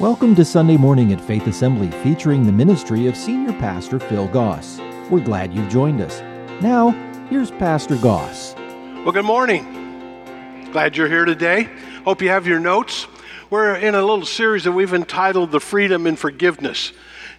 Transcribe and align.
Welcome 0.00 0.34
to 0.34 0.44
Sunday 0.44 0.76
Morning 0.76 1.12
at 1.12 1.20
Faith 1.20 1.46
Assembly 1.46 1.88
featuring 2.02 2.44
the 2.44 2.50
ministry 2.50 3.06
of 3.06 3.16
Senior 3.16 3.52
Pastor 3.60 4.00
Phil 4.00 4.26
Goss. 4.26 4.80
We're 5.08 5.20
glad 5.20 5.54
you've 5.54 5.68
joined 5.68 6.00
us. 6.00 6.20
Now, 6.60 6.90
here's 7.30 7.52
Pastor 7.52 7.94
Goss. 7.94 8.56
Well, 8.56 9.12
good 9.12 9.24
morning. 9.24 10.66
Glad 10.72 10.96
you're 10.96 11.08
here 11.08 11.24
today. 11.24 11.68
Hope 12.04 12.20
you 12.20 12.28
have 12.28 12.44
your 12.44 12.58
notes. 12.58 13.06
We're 13.50 13.76
in 13.76 13.94
a 13.94 14.00
little 14.00 14.26
series 14.26 14.64
that 14.64 14.72
we've 14.72 14.92
entitled 14.92 15.52
The 15.52 15.60
Freedom 15.60 16.08
in 16.08 16.16
Forgiveness. 16.16 16.92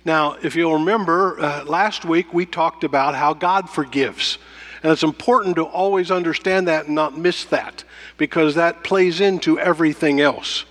Now, 0.06 0.38
if 0.42 0.56
you'll 0.56 0.76
remember, 0.76 1.38
uh, 1.42 1.66
last 1.66 2.06
week 2.06 2.34
we 2.34 2.46
talked 2.46 2.86
about 2.86 3.16
how 3.16 3.34
God 3.34 3.70
forgives. 3.70 4.38
And 4.82 4.94
it's 4.94 5.04
important 5.04 5.58
to 5.58 5.66
always 5.66 6.10
understand 6.10 6.70
that 6.70 6.86
and 6.86 6.96
not 6.96 7.18
miss 7.18 7.44
that 7.46 7.84
because 8.16 8.56
that 8.56 8.86
plays 8.86 9.20
into 9.20 9.60
everything 9.60 10.22
else. 10.22 10.64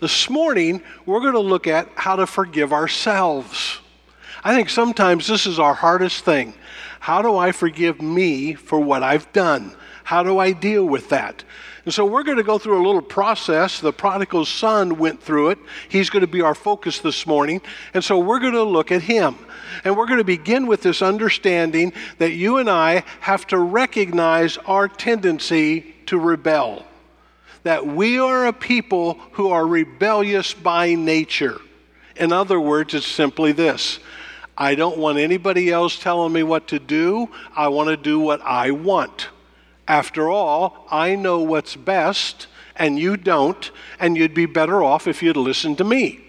This 0.00 0.30
morning, 0.30 0.82
we're 1.04 1.20
going 1.20 1.34
to 1.34 1.40
look 1.40 1.66
at 1.66 1.90
how 1.94 2.16
to 2.16 2.26
forgive 2.26 2.72
ourselves. 2.72 3.80
I 4.42 4.54
think 4.54 4.70
sometimes 4.70 5.26
this 5.26 5.46
is 5.46 5.58
our 5.58 5.74
hardest 5.74 6.24
thing. 6.24 6.54
How 7.00 7.20
do 7.20 7.36
I 7.36 7.52
forgive 7.52 8.00
me 8.00 8.54
for 8.54 8.80
what 8.80 9.02
I've 9.02 9.30
done? 9.34 9.76
How 10.04 10.22
do 10.22 10.38
I 10.38 10.52
deal 10.52 10.86
with 10.86 11.10
that? 11.10 11.44
And 11.84 11.92
so 11.92 12.06
we're 12.06 12.22
going 12.22 12.38
to 12.38 12.42
go 12.42 12.56
through 12.56 12.82
a 12.82 12.86
little 12.86 13.02
process. 13.02 13.78
The 13.78 13.92
prodigal 13.92 14.46
son 14.46 14.96
went 14.96 15.22
through 15.22 15.50
it. 15.50 15.58
He's 15.90 16.08
going 16.08 16.22
to 16.22 16.26
be 16.26 16.40
our 16.40 16.54
focus 16.54 17.00
this 17.00 17.26
morning. 17.26 17.60
And 17.92 18.02
so 18.02 18.18
we're 18.18 18.40
going 18.40 18.54
to 18.54 18.62
look 18.62 18.90
at 18.90 19.02
him. 19.02 19.36
And 19.84 19.98
we're 19.98 20.06
going 20.06 20.16
to 20.16 20.24
begin 20.24 20.66
with 20.66 20.80
this 20.80 21.02
understanding 21.02 21.92
that 22.16 22.32
you 22.32 22.56
and 22.56 22.70
I 22.70 23.04
have 23.20 23.46
to 23.48 23.58
recognize 23.58 24.56
our 24.64 24.88
tendency 24.88 25.94
to 26.06 26.18
rebel 26.18 26.86
that 27.62 27.86
we 27.86 28.18
are 28.18 28.46
a 28.46 28.52
people 28.52 29.14
who 29.32 29.50
are 29.50 29.66
rebellious 29.66 30.54
by 30.54 30.94
nature. 30.94 31.60
In 32.16 32.32
other 32.32 32.60
words, 32.60 32.94
it's 32.94 33.06
simply 33.06 33.52
this 33.52 33.98
I 34.56 34.74
don't 34.74 34.98
want 34.98 35.18
anybody 35.18 35.70
else 35.70 35.98
telling 35.98 36.32
me 36.32 36.42
what 36.42 36.68
to 36.68 36.78
do, 36.78 37.30
I 37.56 37.68
want 37.68 37.88
to 37.88 37.96
do 37.96 38.20
what 38.20 38.40
I 38.42 38.70
want. 38.70 39.28
After 39.88 40.28
all, 40.28 40.86
I 40.90 41.16
know 41.16 41.40
what's 41.40 41.74
best, 41.74 42.46
and 42.76 42.98
you 42.98 43.16
don't, 43.16 43.70
and 43.98 44.16
you'd 44.16 44.34
be 44.34 44.46
better 44.46 44.82
off 44.82 45.06
if 45.06 45.22
you'd 45.22 45.36
listen 45.36 45.76
to 45.76 45.84
me. 45.84 46.20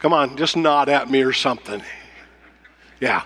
Come 0.00 0.12
on, 0.12 0.36
just 0.36 0.56
nod 0.56 0.88
at 0.88 1.10
me 1.10 1.22
or 1.22 1.32
something. 1.32 1.82
Yeah. 3.00 3.22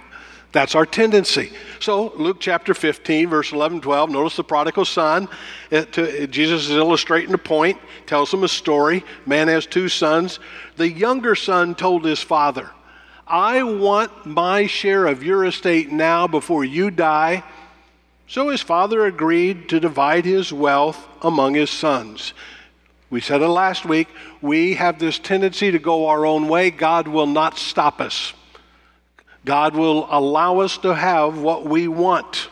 That's 0.51 0.75
our 0.75 0.87
tendency. 0.87 1.53
So, 1.79 2.13
Luke 2.17 2.39
chapter 2.41 2.73
15, 2.73 3.29
verse 3.29 3.53
11, 3.53 3.83
12, 3.83 4.11
notice 4.11 4.37
the 4.37 4.45
prodigal 4.45 4.87
son. 4.87 5.29
It, 5.71 5.93
to, 5.93 6.27
Jesus 6.27 6.65
is 6.65 6.71
illustrating 6.71 7.35
a 7.35 7.39
point, 7.39 7.79
tells 8.07 8.33
him 8.33 8.45
a 8.45 8.49
story. 8.49 9.05
Man 9.27 9.49
has 9.49 9.67
two 9.67 9.89
sons. 9.89 10.39
The 10.77 10.91
younger 10.91 11.35
son 11.35 11.75
told 11.75 12.05
his 12.05 12.23
father, 12.23 12.71
I 13.27 13.63
want 13.63 14.25
my 14.25 14.67
share 14.67 15.07
of 15.07 15.23
your 15.23 15.45
estate 15.45 15.93
now 15.93 16.27
before 16.27 16.65
you 16.65 16.91
die. 16.91 17.45
So 18.27 18.49
his 18.49 18.63
father 18.63 19.05
agreed 19.05 19.69
to 19.69 19.81
divide 19.81 20.25
his 20.25 20.51
wealth 20.51 21.07
among 21.21 21.55
his 21.55 21.71
sons. 21.71 22.33
We 23.11 23.21
said 23.21 23.43
it 23.43 23.49
last 23.49 23.85
week. 23.85 24.09
We 24.41 24.75
have 24.75 24.99
this 24.99 25.19
tendency 25.19 25.71
to 25.71 25.79
go 25.79 26.09
our 26.09 26.25
own 26.25 26.49
way. 26.49 26.71
God 26.71 27.07
will 27.07 27.27
not 27.27 27.59
stop 27.59 28.01
us. 28.01 28.33
God 29.49 29.75
will 29.75 30.07
allow 30.11 30.59
us 30.59 30.77
to 30.77 30.95
have 30.95 31.39
what 31.39 31.65
we 31.65 31.89
want. 31.89 32.51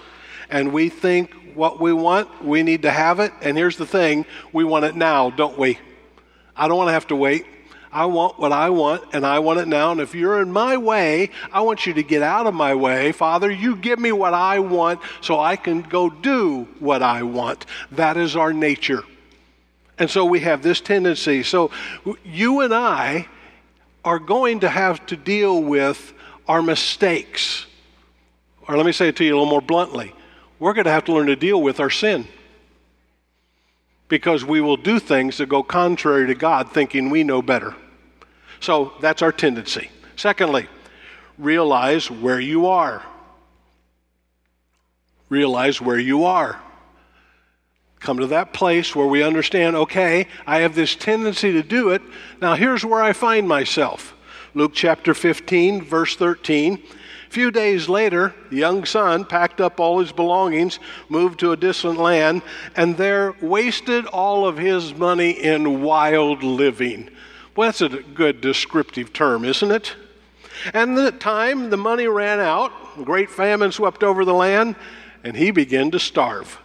And 0.49 0.73
we 0.73 0.89
think 0.89 1.35
what 1.55 1.79
we 1.79 1.93
want, 1.93 2.43
we 2.43 2.63
need 2.63 2.81
to 2.83 2.91
have 2.91 3.21
it. 3.21 3.35
And 3.43 3.55
here's 3.55 3.77
the 3.77 3.85
thing 3.85 4.25
we 4.51 4.65
want 4.65 4.87
it 4.87 4.97
now, 4.97 5.29
don't 5.29 5.59
we? 5.59 5.79
I 6.57 6.69
don't 6.69 6.79
want 6.79 6.89
to 6.89 6.95
have 6.95 7.07
to 7.09 7.17
wait. 7.17 7.45
I 7.93 8.07
want 8.07 8.39
what 8.39 8.51
I 8.51 8.71
want, 8.71 9.03
and 9.13 9.27
I 9.27 9.41
want 9.41 9.61
it 9.61 9.69
now. 9.69 9.93
And 9.93 10.01
if 10.01 10.15
you're 10.15 10.41
in 10.41 10.51
my 10.51 10.79
way, 10.79 11.33
I 11.53 11.61
want 11.61 11.87
you 11.87 11.93
to 11.93 12.03
get 12.03 12.23
out 12.23 12.47
of 12.47 12.55
my 12.55 12.75
way. 12.75 13.13
Father, 13.13 13.51
you 13.51 13.77
give 13.77 13.99
me 13.99 14.11
what 14.11 14.33
I 14.33 14.61
want 14.61 15.01
so 15.21 15.39
I 15.39 15.57
can 15.57 15.83
go 15.83 16.09
do 16.09 16.67
what 16.79 17.03
I 17.03 17.25
want. 17.25 17.67
That 17.93 18.17
is 18.17 18.37
our 18.37 18.55
nature. 18.55 19.05
And 19.99 20.09
so 20.09 20.25
we 20.25 20.41
have 20.41 20.63
this 20.63 20.81
tendency. 20.81 21.43
So 21.43 21.71
you 22.25 22.63
and 22.63 22.73
I 22.73 23.29
are 24.03 24.19
going 24.19 24.61
to 24.61 24.71
have 24.71 25.05
to 25.07 25.17
deal 25.17 25.63
with 25.63 26.15
our 26.49 26.63
mistakes. 26.63 27.67
Or 28.69 28.77
let 28.77 28.87
me 28.87 28.93
say 28.93 29.09
it 29.09 29.17
to 29.17 29.25
you 29.25 29.33
a 29.33 29.37
little 29.37 29.51
more 29.51 29.61
bluntly 29.61 30.13
we're 30.59 30.73
going 30.73 30.85
to 30.85 30.91
have 30.91 31.05
to 31.05 31.13
learn 31.13 31.27
to 31.27 31.37
deal 31.37 31.61
with 31.61 31.81
our 31.81 31.91
sin. 31.91 32.27
Because 34.09 34.45
we 34.45 34.61
will 34.61 34.77
do 34.77 34.99
things 34.99 35.39
that 35.39 35.49
go 35.49 35.63
contrary 35.63 36.27
to 36.29 36.35
God, 36.35 36.73
thinking 36.73 37.11
we 37.11 37.25
know 37.25 37.43
better. 37.43 37.75
So 38.61 38.93
that's 39.01 39.23
our 39.23 39.33
tendency. 39.33 39.91
Secondly, 40.15 40.67
realize 41.39 42.11
where 42.11 42.41
you 42.41 42.67
are. 42.67 43.03
Realize 45.29 45.81
where 45.81 45.99
you 45.99 46.25
are. 46.25 46.61
Come 47.99 48.19
to 48.19 48.29
that 48.29 48.53
place 48.53 48.95
where 48.95 49.07
we 49.07 49.23
understand, 49.23 49.75
okay, 49.75 50.29
I 50.47 50.61
have 50.61 50.75
this 50.75 50.95
tendency 50.95 51.53
to 51.53 51.63
do 51.63 51.91
it. 51.91 52.01
Now 52.41 52.55
here's 52.55 52.85
where 52.85 53.03
I 53.03 53.13
find 53.13 53.49
myself. 53.49 54.15
Luke 54.57 54.73
chapter 54.73 55.13
15, 55.13 55.83
verse 55.83 56.17
13. 56.17 56.83
A 57.27 57.31
few 57.31 57.51
days 57.51 57.91
later, 57.91 58.35
the 58.49 58.57
young 58.57 58.87
son 58.87 59.27
packed 59.27 59.61
up 59.61 59.79
all 59.79 59.99
his 59.99 60.13
belongings, 60.13 60.79
moved 61.11 61.41
to 61.41 61.53
a 61.53 61.59
distant 61.59 61.99
land, 61.99 62.41
and 62.75 62.97
there 62.97 63.37
wasted 63.43 64.07
all 64.07 64.49
of 64.49 64.57
his 64.57 64.95
money 64.95 65.33
in 65.33 65.83
wild 65.83 66.43
living. 66.43 67.11
Well, 67.55 67.69
that's 67.69 67.83
a 67.83 67.91
good 67.91 68.41
descriptive 68.41 69.13
term, 69.13 69.45
isn't 69.45 69.71
it? 69.71 69.95
And 70.73 70.97
the 70.97 71.13
time 71.13 71.69
the 71.69 71.77
money 71.77 72.07
ran 72.07 72.41
out, 72.41 72.73
great 73.05 73.29
famine 73.29 73.73
swept 73.73 74.03
over 74.03 74.25
the 74.25 74.33
land, 74.33 74.75
and 75.23 75.37
he 75.37 75.51
began 75.51 75.91
to 75.91 76.01
starve. 76.01 76.59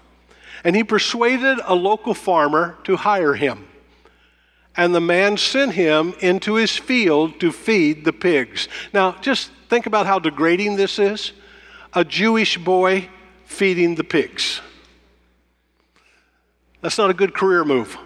And 0.63 0.77
he 0.77 0.85
persuaded 0.85 1.59
a 1.65 1.75
local 1.75 2.13
farmer 2.13 2.77
to 2.85 2.95
hire 2.95 3.33
him 3.33 3.67
and 4.77 4.95
the 4.95 5.01
man 5.01 5.37
sent 5.37 5.73
him 5.73 6.13
into 6.19 6.55
his 6.55 6.77
field 6.77 7.39
to 7.39 7.51
feed 7.51 8.05
the 8.05 8.13
pigs. 8.13 8.67
Now, 8.93 9.13
just 9.21 9.51
think 9.69 9.85
about 9.85 10.05
how 10.05 10.19
degrading 10.19 10.75
this 10.75 10.99
is 10.99 11.33
a 11.93 12.05
Jewish 12.05 12.57
boy 12.57 13.09
feeding 13.45 13.95
the 13.95 14.03
pigs. 14.03 14.61
That's 16.81 16.97
not 16.97 17.09
a 17.09 17.13
good 17.13 17.33
career 17.33 17.63
move. 17.63 17.97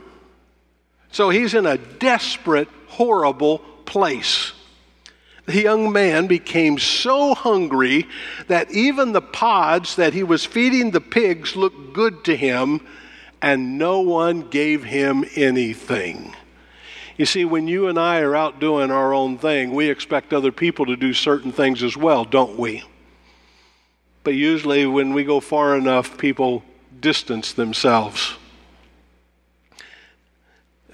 So 1.12 1.30
he's 1.30 1.54
in 1.54 1.66
a 1.66 1.78
desperate, 1.78 2.68
horrible 2.88 3.60
place. 3.86 4.52
The 5.46 5.62
young 5.62 5.94
man 5.94 6.26
became 6.26 6.80
so 6.80 7.36
hungry 7.36 8.08
that 8.48 8.72
even 8.72 9.12
the 9.12 9.22
pods 9.22 9.96
that 9.98 10.14
he 10.14 10.24
was 10.24 10.44
feeding 10.44 10.92
the 10.92 11.02
pigs 11.02 11.56
looked 11.56 11.94
good 11.94 12.26
to 12.26 12.36
him, 12.36 12.82
and 13.42 13.78
no 13.78 14.00
one 14.00 14.50
gave 14.50 14.84
him 14.84 15.24
anything. 15.36 16.36
You 17.18 17.26
see, 17.26 17.46
when 17.46 17.68
you 17.68 17.88
and 17.88 17.98
I 17.98 18.20
are 18.20 18.36
out 18.36 18.60
doing 18.60 18.92
our 18.92 19.14
own 19.14 19.38
thing, 19.38 19.74
we 19.74 19.90
expect 19.90 20.34
other 20.34 20.52
people 20.52 20.86
to 20.88 20.98
do 20.98 21.14
certain 21.14 21.52
things 21.52 21.82
as 21.82 21.96
well, 21.96 22.26
don't 22.26 22.58
we? 22.60 22.84
But 24.24 24.34
usually, 24.34 24.86
when 24.86 25.14
we 25.14 25.24
go 25.24 25.40
far 25.40 25.78
enough, 25.78 26.18
people 26.18 26.64
distance 27.00 27.54
themselves. 27.54 28.34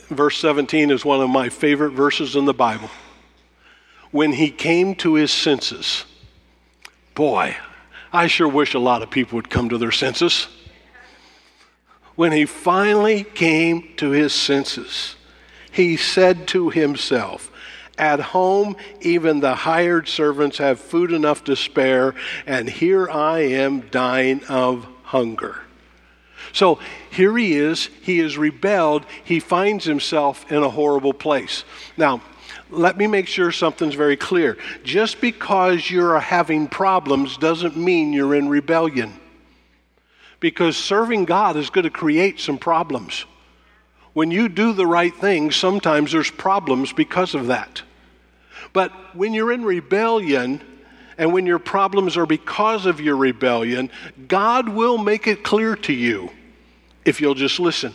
Verse 0.09 0.37
17 0.37 0.91
is 0.91 1.05
one 1.05 1.21
of 1.21 1.29
my 1.29 1.49
favorite 1.49 1.91
verses 1.91 2.35
in 2.35 2.45
the 2.45 2.53
Bible. 2.53 2.89
When 4.11 4.33
he 4.33 4.51
came 4.51 4.93
to 4.95 5.13
his 5.15 5.31
senses, 5.31 6.03
boy, 7.15 7.55
I 8.11 8.27
sure 8.27 8.47
wish 8.47 8.73
a 8.73 8.79
lot 8.79 9.01
of 9.01 9.09
people 9.09 9.38
would 9.38 9.49
come 9.49 9.69
to 9.69 9.77
their 9.77 9.91
senses. 9.91 10.47
When 12.15 12.33
he 12.33 12.45
finally 12.45 13.23
came 13.23 13.95
to 13.95 14.09
his 14.09 14.33
senses, 14.33 15.15
he 15.71 15.97
said 15.97 16.47
to 16.50 16.69
himself, 16.69 17.51
At 17.97 18.19
home, 18.19 18.75
even 19.00 19.39
the 19.39 19.56
hired 19.56 20.07
servants 20.07 20.57
have 20.57 20.79
food 20.79 21.12
enough 21.12 21.44
to 21.45 21.56
spare, 21.56 22.13
and 22.45 22.69
here 22.69 23.09
I 23.09 23.39
am 23.39 23.81
dying 23.89 24.44
of 24.45 24.85
hunger. 25.03 25.62
So 26.53 26.79
here 27.12 27.38
he 27.38 27.53
is, 27.53 27.89
he 28.01 28.19
is 28.19 28.38
rebelled, 28.38 29.06
he 29.23 29.39
finds 29.39 29.85
himself 29.85 30.51
in 30.51 30.63
a 30.63 30.69
horrible 30.69 31.13
place. 31.13 31.63
Now, 31.95 32.21
let 32.69 32.97
me 32.97 33.07
make 33.07 33.27
sure 33.27 33.51
something's 33.51 33.95
very 33.95 34.17
clear. 34.17 34.57
Just 34.83 35.21
because 35.21 35.89
you're 35.89 36.19
having 36.19 36.67
problems 36.67 37.38
doesn't 37.38 37.77
mean 37.77 38.13
you're 38.13 38.35
in 38.35 38.50
rebellion. 38.50 39.13
Because 40.39 40.75
serving 40.75 41.25
God 41.25 41.56
is 41.56 41.69
going 41.69 41.83
to 41.83 41.89
create 41.89 42.39
some 42.39 42.57
problems 42.57 43.25
when 44.13 44.31
you 44.31 44.50
do 44.50 44.74
the 44.74 44.88
right 44.88 45.16
thing, 45.16 45.52
sometimes 45.52 46.12
there's 46.12 46.31
problems 46.31 46.94
because 46.94 47.36
of 47.36 47.48
that. 47.48 47.81
But 48.74 48.92
when 49.16 49.34
you're 49.34 49.52
in 49.52 49.63
rebellion, 49.63 50.62
and 51.18 51.34
when 51.34 51.46
your 51.46 51.60
problems 51.60 52.18
are 52.18 52.25
because 52.25 52.86
of 52.86 53.00
your 53.00 53.16
rebellion, 53.16 53.90
God 54.28 54.69
will 54.69 54.98
make 54.98 55.28
it 55.28 55.44
clear 55.44 55.75
to 55.75 55.94
you 55.94 56.31
if 57.06 57.22
you'll 57.22 57.36
just 57.36 57.60
listen. 57.60 57.94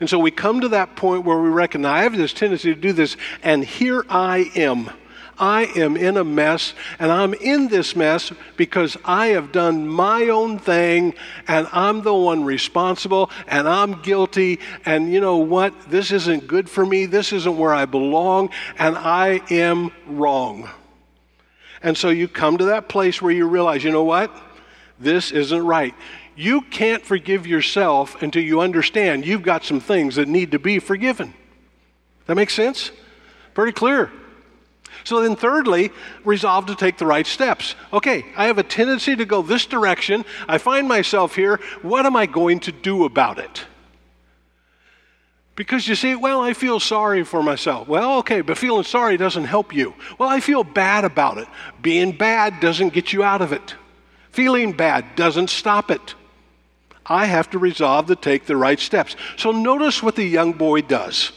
And 0.00 0.08
so 0.08 0.18
we 0.18 0.30
come 0.30 0.60
to 0.60 0.68
that 0.70 0.96
point 0.96 1.24
where 1.24 1.38
we 1.38 1.48
recognize 1.48 2.00
I 2.00 2.02
have 2.02 2.16
this 2.16 2.32
tendency 2.32 2.74
to 2.74 2.80
do 2.80 2.92
this, 2.92 3.16
and 3.42 3.64
here 3.64 4.04
I 4.08 4.50
am. 4.54 4.90
I 5.38 5.64
am 5.76 5.96
in 5.96 6.16
a 6.16 6.24
mess, 6.24 6.74
and 6.98 7.10
I'm 7.10 7.34
in 7.34 7.68
this 7.68 7.94
mess 7.94 8.32
because 8.56 8.96
I 9.04 9.28
have 9.28 9.52
done 9.52 9.86
my 9.86 10.28
own 10.28 10.58
thing, 10.58 11.14
and 11.46 11.68
I'm 11.72 12.02
the 12.02 12.14
one 12.14 12.44
responsible, 12.44 13.30
and 13.46 13.68
I'm 13.68 14.02
guilty. 14.02 14.60
And 14.84 15.12
you 15.12 15.20
know 15.20 15.36
what? 15.36 15.90
This 15.90 16.10
isn't 16.12 16.46
good 16.46 16.68
for 16.68 16.84
me. 16.84 17.06
This 17.06 17.32
isn't 17.32 17.56
where 17.56 17.74
I 17.74 17.84
belong, 17.86 18.50
and 18.78 18.96
I 18.96 19.40
am 19.50 19.92
wrong. 20.06 20.68
And 21.82 21.96
so 21.96 22.08
you 22.08 22.28
come 22.28 22.58
to 22.58 22.66
that 22.66 22.88
place 22.88 23.22
where 23.22 23.32
you 23.32 23.46
realize, 23.46 23.84
you 23.84 23.92
know 23.92 24.04
what? 24.04 24.34
This 24.98 25.30
isn't 25.30 25.64
right. 25.64 25.94
You 26.34 26.60
can't 26.60 27.04
forgive 27.04 27.46
yourself 27.46 28.22
until 28.22 28.42
you 28.42 28.60
understand 28.60 29.26
you've 29.26 29.42
got 29.42 29.64
some 29.64 29.80
things 29.80 30.16
that 30.16 30.28
need 30.28 30.52
to 30.52 30.58
be 30.58 30.78
forgiven. 30.78 31.34
That 32.26 32.34
makes 32.34 32.54
sense? 32.54 32.90
Pretty 33.54 33.72
clear. 33.72 34.12
So 35.04 35.22
then, 35.22 35.36
thirdly, 35.36 35.90
resolve 36.24 36.66
to 36.66 36.74
take 36.74 36.98
the 36.98 37.06
right 37.06 37.26
steps. 37.26 37.74
Okay, 37.92 38.26
I 38.36 38.46
have 38.46 38.58
a 38.58 38.62
tendency 38.62 39.16
to 39.16 39.24
go 39.24 39.42
this 39.42 39.66
direction. 39.66 40.24
I 40.48 40.58
find 40.58 40.88
myself 40.88 41.34
here. 41.34 41.60
What 41.82 42.06
am 42.06 42.16
I 42.16 42.26
going 42.26 42.60
to 42.60 42.72
do 42.72 43.04
about 43.04 43.38
it? 43.38 43.64
Because 45.58 45.88
you 45.88 45.96
see, 45.96 46.14
well, 46.14 46.40
I 46.40 46.52
feel 46.52 46.78
sorry 46.78 47.24
for 47.24 47.42
myself. 47.42 47.88
Well, 47.88 48.18
okay, 48.18 48.42
but 48.42 48.56
feeling 48.56 48.84
sorry 48.84 49.16
doesn't 49.16 49.46
help 49.46 49.74
you. 49.74 49.92
Well, 50.16 50.28
I 50.28 50.38
feel 50.38 50.62
bad 50.62 51.04
about 51.04 51.38
it. 51.38 51.48
Being 51.82 52.12
bad 52.12 52.60
doesn't 52.60 52.92
get 52.92 53.12
you 53.12 53.24
out 53.24 53.42
of 53.42 53.52
it. 53.52 53.74
Feeling 54.30 54.72
bad 54.72 55.16
doesn't 55.16 55.50
stop 55.50 55.90
it. 55.90 56.14
I 57.04 57.26
have 57.26 57.50
to 57.50 57.58
resolve 57.58 58.06
to 58.06 58.14
take 58.14 58.46
the 58.46 58.56
right 58.56 58.78
steps. 58.78 59.16
So 59.36 59.50
notice 59.50 60.00
what 60.00 60.14
the 60.14 60.22
young 60.22 60.52
boy 60.52 60.82
does. 60.82 61.32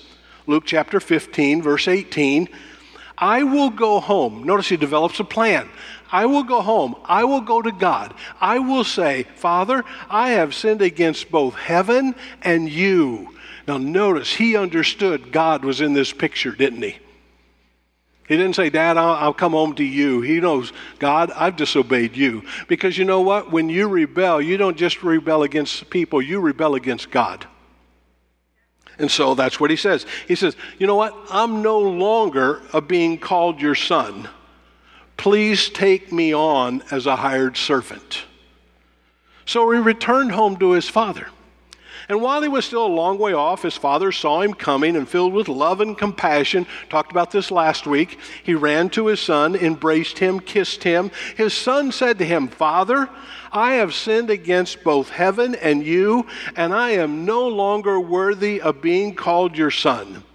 Luke 0.46 0.66
chapter 0.68 1.00
15, 1.00 1.64
verse 1.64 1.88
18. 1.88 2.48
I 3.22 3.44
will 3.44 3.70
go 3.70 4.00
home. 4.00 4.44
Notice 4.44 4.70
he 4.70 4.78
develops 4.78 5.20
a 5.20 5.24
plan. 5.24 5.70
I 6.12 6.26
will 6.26 6.44
go 6.44 6.62
home. 6.62 6.96
I 7.06 7.24
will 7.24 7.42
go 7.42 7.62
to 7.62 7.72
God. 7.72 8.16
I 8.42 8.58
will 8.58 8.84
say, 8.84 9.28
Father, 9.36 9.86
I 10.10 10.32
have 10.32 10.56
sinned 10.56 10.82
against 10.82 11.30
both 11.30 11.54
heaven 11.54 12.16
and 12.42 12.68
you. 12.68 13.30
Now, 13.68 13.78
notice 13.78 14.34
he 14.34 14.58
understood 14.58 15.32
God 15.32 15.64
was 15.64 15.82
in 15.82 15.94
this 15.94 16.12
picture, 16.12 16.52
didn't 16.52 16.82
he? 16.82 16.98
He 18.28 18.38
didn't 18.38 18.56
say, 18.56 18.70
Dad, 18.70 18.98
I'll, 18.98 19.16
I'll, 19.16 19.34
come 19.34 19.52
home 19.52 19.76
to 19.76 19.84
you. 19.84 20.22
He 20.22 20.40
knows, 20.40 20.72
God, 21.00 21.32
I've 21.32 21.58
disobeyed 21.58 22.16
you. 22.16 22.44
Because 22.68 22.98
you 22.98 23.06
know 23.06 23.22
what? 23.22 23.52
When 23.52 23.70
you 23.70 23.88
rebel, 23.88 24.42
you 24.42 24.58
don't 24.58 24.78
just 24.78 25.04
rebel 25.04 25.44
against 25.44 25.90
people, 25.90 26.22
you 26.22 26.40
rebel 26.40 26.76
against 26.76 27.12
God. 27.12 27.46
And 29.00 29.10
so 29.10 29.34
that's 29.36 29.60
what 29.60 29.70
he 29.70 29.76
says. 29.76 30.06
He 30.28 30.36
says, 30.36 30.56
You 30.78 30.88
know 30.88 30.96
what? 30.96 31.16
I'm 31.30 31.62
no 31.62 31.80
longer 31.80 32.62
a 32.74 32.82
being 32.82 33.18
called 33.18 33.62
your 33.62 33.76
son. 33.76 34.30
Please 35.18 35.70
take 35.70 36.12
me 36.12 36.34
on 36.34 36.84
as 36.92 37.06
a 37.06 37.16
hired 37.16 37.58
servant. 37.58 38.24
So 39.46 39.70
he 39.72 39.80
returned 39.80 40.32
home 40.32 40.58
to 40.58 40.72
his 40.72 40.88
father. 40.88 41.28
And 42.12 42.22
while 42.22 42.42
he 42.42 42.50
was 42.50 42.66
still 42.66 42.86
a 42.86 42.88
long 42.88 43.18
way 43.20 43.32
off, 43.32 43.62
his 43.62 43.78
father 43.78 44.12
saw 44.12 44.42
him 44.42 44.54
coming 44.54 44.98
and 44.98 45.08
filled 45.08 45.32
with 45.32 45.48
love 45.48 45.80
and 45.80 45.98
compassion. 45.98 46.68
Talked 46.90 47.10
about 47.10 47.32
this 47.32 47.50
last 47.50 47.88
week. 47.88 48.20
He 48.44 48.54
ran 48.54 48.90
to 48.90 49.08
his 49.08 49.22
son, 49.22 49.56
embraced 49.56 50.20
him, 50.20 50.42
kissed 50.42 50.84
him. 50.84 51.10
His 51.38 51.54
son 51.54 51.94
said 51.94 52.20
to 52.20 52.26
him, 52.26 52.50
Father, 52.50 53.10
I 53.54 53.76
have 53.76 53.94
sinned 53.94 54.30
against 54.30 54.84
both 54.84 55.10
heaven 55.10 55.56
and 55.56 55.86
you, 55.86 56.28
and 56.58 56.74
I 56.74 56.90
am 56.90 57.24
no 57.24 57.48
longer 57.48 57.98
worthy 57.98 58.60
of 58.60 58.82
being 58.82 59.16
called 59.16 59.58
your 59.58 59.72
son. 59.72 60.26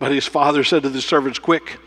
But 0.00 0.10
his 0.10 0.26
father 0.26 0.64
said 0.64 0.82
to 0.82 0.88
the 0.88 1.00
servants, 1.00 1.38
Quick, 1.38 1.78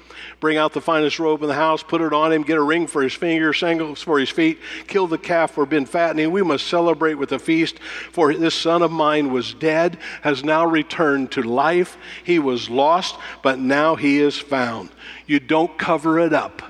bring 0.41 0.57
out 0.57 0.73
the 0.73 0.81
finest 0.81 1.19
robe 1.19 1.43
in 1.43 1.47
the 1.47 1.53
house, 1.53 1.83
put 1.83 2.01
it 2.01 2.11
on 2.11 2.33
him, 2.33 2.41
get 2.41 2.57
a 2.57 2.61
ring 2.61 2.87
for 2.87 3.03
his 3.03 3.13
finger, 3.13 3.53
sandals 3.53 4.01
for 4.01 4.19
his 4.19 4.29
feet, 4.31 4.59
kill 4.87 5.05
the 5.05 5.17
calf 5.17 5.51
for 5.51 5.67
been 5.67 5.85
fattening. 5.85 6.31
We 6.31 6.41
must 6.41 6.67
celebrate 6.67 7.13
with 7.13 7.31
a 7.31 7.39
feast, 7.39 7.77
for 8.11 8.33
this 8.33 8.55
son 8.55 8.81
of 8.81 8.91
mine 8.91 9.31
was 9.31 9.53
dead, 9.53 9.99
has 10.23 10.43
now 10.43 10.65
returned 10.65 11.31
to 11.33 11.43
life. 11.43 11.95
He 12.23 12.39
was 12.39 12.71
lost, 12.71 13.15
but 13.43 13.59
now 13.59 13.95
he 13.95 14.19
is 14.19 14.37
found. 14.37 14.89
You 15.27 15.39
don't 15.39 15.77
cover 15.77 16.19
it 16.19 16.33
up, 16.33 16.63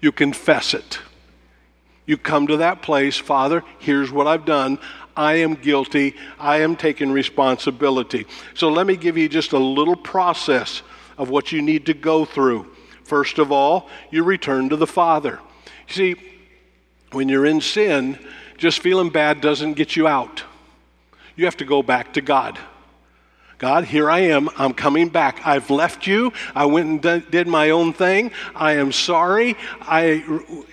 you 0.00 0.10
confess 0.10 0.74
it. 0.74 0.98
You 2.04 2.16
come 2.16 2.48
to 2.48 2.56
that 2.56 2.82
place, 2.82 3.16
Father, 3.16 3.62
here's 3.78 4.10
what 4.10 4.26
I've 4.26 4.44
done. 4.44 4.78
I 5.16 5.34
am 5.34 5.54
guilty. 5.54 6.14
I 6.38 6.62
am 6.62 6.74
taking 6.74 7.12
responsibility. 7.12 8.26
So 8.54 8.70
let 8.70 8.86
me 8.86 8.96
give 8.96 9.18
you 9.18 9.28
just 9.28 9.52
a 9.52 9.58
little 9.58 9.96
process 9.96 10.82
of 11.18 11.28
what 11.28 11.52
you 11.52 11.60
need 11.60 11.86
to 11.86 11.94
go 11.94 12.24
through. 12.24 12.66
First 13.08 13.38
of 13.38 13.50
all, 13.50 13.88
you 14.10 14.22
return 14.22 14.68
to 14.68 14.76
the 14.76 14.86
Father. 14.86 15.40
You 15.88 15.94
see, 15.94 16.16
when 17.12 17.30
you're 17.30 17.46
in 17.46 17.62
sin, 17.62 18.18
just 18.58 18.80
feeling 18.80 19.08
bad 19.08 19.40
doesn't 19.40 19.74
get 19.74 19.96
you 19.96 20.06
out. 20.06 20.44
You 21.34 21.46
have 21.46 21.56
to 21.56 21.64
go 21.64 21.82
back 21.82 22.12
to 22.14 22.20
God. 22.20 22.58
God, 23.56 23.84
here 23.84 24.10
I 24.10 24.20
am. 24.20 24.50
I'm 24.58 24.74
coming 24.74 25.08
back. 25.08 25.40
I've 25.46 25.70
left 25.70 26.06
you. 26.06 26.34
I 26.54 26.66
went 26.66 27.02
and 27.06 27.30
did 27.30 27.48
my 27.48 27.70
own 27.70 27.94
thing. 27.94 28.30
I 28.54 28.72
am 28.72 28.92
sorry. 28.92 29.56
I 29.80 30.22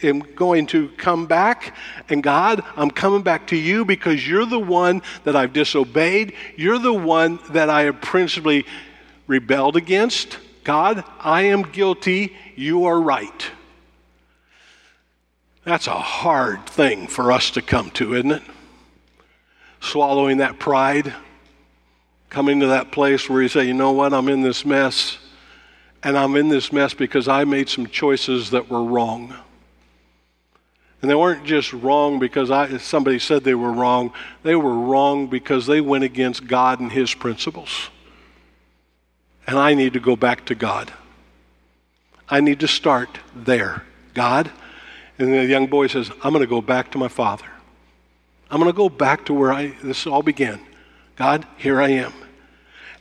am 0.03 0.19
going 0.19 0.67
to 0.67 0.89
come 0.89 1.27
back. 1.27 1.73
And 2.09 2.21
God, 2.21 2.65
I'm 2.75 2.91
coming 2.91 3.21
back 3.21 3.47
to 3.47 3.55
you 3.55 3.85
because 3.85 4.27
you're 4.27 4.45
the 4.45 4.59
one 4.59 5.03
that 5.23 5.37
I've 5.37 5.53
disobeyed. 5.53 6.33
You're 6.57 6.79
the 6.79 6.93
one 6.93 7.39
that 7.51 7.69
I 7.69 7.83
have 7.83 8.01
principally 8.01 8.65
rebelled 9.25 9.77
against. 9.77 10.37
God, 10.65 11.03
I 11.19 11.43
am 11.43 11.61
guilty, 11.61 12.35
you 12.55 12.85
are 12.85 12.99
right. 12.99 13.51
That's 15.63 15.85
a 15.85 15.91
hard 15.91 16.65
thing 16.65 17.07
for 17.07 17.31
us 17.31 17.51
to 17.51 17.61
come 17.61 17.91
to, 17.91 18.15
isn't 18.15 18.31
it? 18.31 18.41
Swallowing 19.79 20.37
that 20.37 20.57
pride, 20.57 21.13
coming 22.31 22.59
to 22.61 22.67
that 22.67 22.91
place 22.91 23.29
where 23.29 23.43
you 23.43 23.47
say, 23.47 23.65
you 23.65 23.75
know 23.75 23.91
what, 23.91 24.11
I'm 24.11 24.27
in 24.27 24.41
this 24.41 24.65
mess, 24.65 25.19
and 26.01 26.17
I'm 26.17 26.35
in 26.35 26.49
this 26.49 26.73
mess 26.73 26.95
because 26.95 27.27
I 27.27 27.43
made 27.43 27.69
some 27.69 27.85
choices 27.85 28.49
that 28.49 28.67
were 28.67 28.83
wrong. 28.83 29.35
And 31.03 31.11
they 31.11 31.15
weren't 31.15 31.45
just 31.45 31.73
wrong 31.73 32.17
because 32.17 32.49
I, 32.49 32.77
somebody 32.77 33.19
said 33.19 33.43
they 33.43 33.53
were 33.53 33.71
wrong, 33.71 34.13
they 34.41 34.55
were 34.55 34.73
wrong 34.73 35.27
because 35.27 35.67
they 35.67 35.79
went 35.79 36.03
against 36.03 36.47
God 36.47 36.79
and 36.79 36.91
His 36.91 37.13
principles. 37.13 37.91
And 39.47 39.57
I 39.57 39.73
need 39.73 39.93
to 39.93 39.99
go 39.99 40.15
back 40.15 40.45
to 40.45 40.55
God. 40.55 40.91
I 42.27 42.41
need 42.41 42.59
to 42.61 42.67
start 42.67 43.19
there. 43.35 43.83
God. 44.13 44.51
And 45.19 45.33
the 45.33 45.45
young 45.45 45.67
boy 45.67 45.87
says, 45.87 46.11
I'm 46.23 46.33
going 46.33 46.41
to 46.41 46.47
go 46.47 46.61
back 46.61 46.91
to 46.91 46.97
my 46.97 47.07
father. 47.07 47.45
I'm 48.49 48.59
going 48.59 48.71
to 48.71 48.77
go 48.77 48.89
back 48.89 49.25
to 49.25 49.33
where 49.33 49.51
I, 49.51 49.73
this 49.83 50.05
all 50.07 50.23
began. 50.23 50.59
God, 51.15 51.47
here 51.57 51.81
I 51.81 51.89
am. 51.89 52.13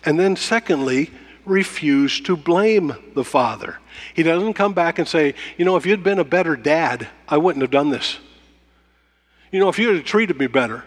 And 0.04 0.18
then, 0.18 0.36
secondly, 0.36 1.10
refuse 1.44 2.20
to 2.20 2.36
blame 2.36 2.94
the 3.14 3.24
father. 3.24 3.78
He 4.14 4.22
doesn't 4.22 4.54
come 4.54 4.72
back 4.72 4.98
and 4.98 5.08
say, 5.08 5.34
You 5.56 5.64
know, 5.64 5.76
if 5.76 5.86
you'd 5.86 6.02
been 6.02 6.18
a 6.18 6.24
better 6.24 6.56
dad, 6.56 7.08
I 7.28 7.38
wouldn't 7.38 7.62
have 7.62 7.70
done 7.70 7.90
this. 7.90 8.18
You 9.50 9.60
know, 9.60 9.68
if 9.68 9.78
you 9.78 9.94
had 9.94 10.04
treated 10.04 10.38
me 10.38 10.46
better, 10.46 10.84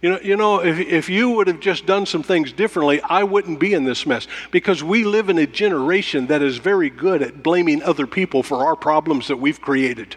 you 0.00 0.10
know, 0.10 0.20
you 0.20 0.36
know 0.36 0.64
if, 0.64 0.78
if 0.78 1.08
you 1.08 1.30
would 1.30 1.48
have 1.48 1.60
just 1.60 1.86
done 1.86 2.06
some 2.06 2.22
things 2.22 2.52
differently, 2.52 3.00
I 3.02 3.24
wouldn't 3.24 3.58
be 3.58 3.74
in 3.74 3.84
this 3.84 4.06
mess. 4.06 4.26
Because 4.50 4.82
we 4.82 5.04
live 5.04 5.28
in 5.28 5.38
a 5.38 5.46
generation 5.46 6.28
that 6.28 6.42
is 6.42 6.58
very 6.58 6.90
good 6.90 7.22
at 7.22 7.42
blaming 7.42 7.82
other 7.82 8.06
people 8.06 8.42
for 8.42 8.66
our 8.66 8.76
problems 8.76 9.28
that 9.28 9.38
we've 9.38 9.60
created. 9.60 10.16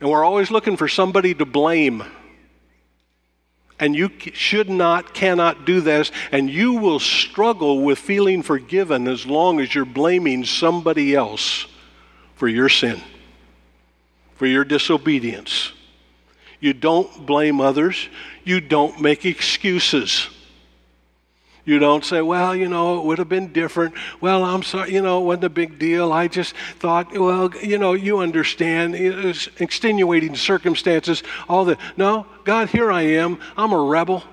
And 0.00 0.10
we're 0.10 0.24
always 0.24 0.50
looking 0.50 0.76
for 0.76 0.88
somebody 0.88 1.34
to 1.34 1.46
blame. 1.46 2.04
And 3.80 3.96
you 3.96 4.10
should 4.34 4.68
not, 4.68 5.14
cannot 5.14 5.64
do 5.64 5.80
this. 5.80 6.12
And 6.30 6.50
you 6.50 6.74
will 6.74 7.00
struggle 7.00 7.82
with 7.82 7.98
feeling 7.98 8.42
forgiven 8.42 9.08
as 9.08 9.24
long 9.24 9.60
as 9.60 9.74
you're 9.74 9.86
blaming 9.86 10.44
somebody 10.44 11.14
else 11.14 11.66
for 12.34 12.48
your 12.48 12.68
sin, 12.68 13.00
for 14.34 14.46
your 14.46 14.64
disobedience 14.64 15.72
you 16.64 16.72
don't 16.72 17.26
blame 17.26 17.60
others. 17.60 18.08
You 18.42 18.58
don't 18.58 18.98
make 18.98 19.26
excuses. 19.26 20.30
You 21.66 21.78
don't 21.78 22.02
say, 22.02 22.22
well, 22.22 22.56
you 22.56 22.70
know, 22.70 22.98
it 22.98 23.04
would 23.04 23.18
have 23.18 23.28
been 23.28 23.52
different. 23.52 23.94
Well, 24.22 24.42
I'm 24.42 24.62
sorry, 24.62 24.94
you 24.94 25.02
know, 25.02 25.20
it 25.20 25.26
wasn't 25.26 25.44
a 25.44 25.50
big 25.50 25.78
deal. 25.78 26.10
I 26.10 26.26
just 26.26 26.56
thought, 26.78 27.12
well, 27.12 27.54
you 27.62 27.76
know, 27.76 27.92
you 27.92 28.20
understand. 28.20 28.94
Extenuating 29.58 30.36
circumstances, 30.36 31.22
all 31.50 31.66
that. 31.66 31.78
No, 31.98 32.24
God, 32.44 32.70
here 32.70 32.90
I 32.90 33.02
am. 33.02 33.38
I'm 33.58 33.72
a 33.72 33.82
rebel. 33.82 34.24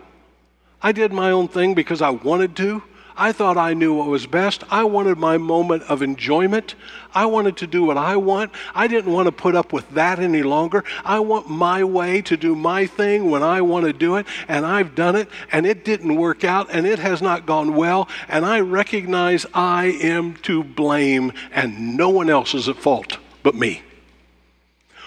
I 0.82 0.94
did 0.94 1.12
my 1.12 1.32
own 1.32 1.50
thing 1.50 1.74
because 1.74 2.02
I 2.02 2.12
wanted 2.12 2.56
to. 2.56 2.82
I 3.22 3.34
thought 3.34 3.56
I 3.56 3.76
knew 3.76 3.94
what 3.94 4.08
was 4.08 4.26
best. 4.26 4.64
I 4.72 4.84
wanted 4.84 5.20
my 5.20 5.38
moment 5.38 5.84
of 5.84 6.02
enjoyment. 6.02 6.74
I 7.14 7.28
wanted 7.28 7.56
to 7.58 7.68
do 7.68 7.84
what 7.84 7.96
I 7.96 8.16
want. 8.16 8.52
I 8.74 8.88
didn't 8.88 9.14
want 9.14 9.28
to 9.28 9.32
put 9.32 9.54
up 9.54 9.72
with 9.72 9.88
that 9.92 10.18
any 10.18 10.42
longer. 10.42 10.84
I 11.06 11.20
want 11.20 11.48
my 11.48 11.84
way 11.84 12.24
to 12.24 12.36
do 12.36 12.56
my 12.56 12.88
thing 12.88 13.30
when 13.30 13.44
I 13.44 13.62
want 13.62 13.86
to 13.86 13.94
do 13.94 14.16
it, 14.16 14.26
and 14.48 14.66
I've 14.66 14.96
done 14.96 15.16
it, 15.16 15.30
and 15.52 15.68
it 15.68 15.86
didn't 15.86 16.16
work 16.16 16.44
out, 16.44 16.70
and 16.72 16.88
it 16.88 16.98
has 16.98 17.22
not 17.22 17.46
gone 17.46 17.76
well, 17.76 18.10
and 18.28 18.44
I 18.44 18.62
recognize 18.62 19.46
I 19.54 19.98
am 20.02 20.34
to 20.38 20.64
blame, 20.64 21.32
and 21.52 21.96
no 21.96 22.10
one 22.10 22.28
else 22.28 22.56
is 22.56 22.68
at 22.68 22.78
fault 22.78 23.20
but 23.44 23.54
me. 23.54 23.84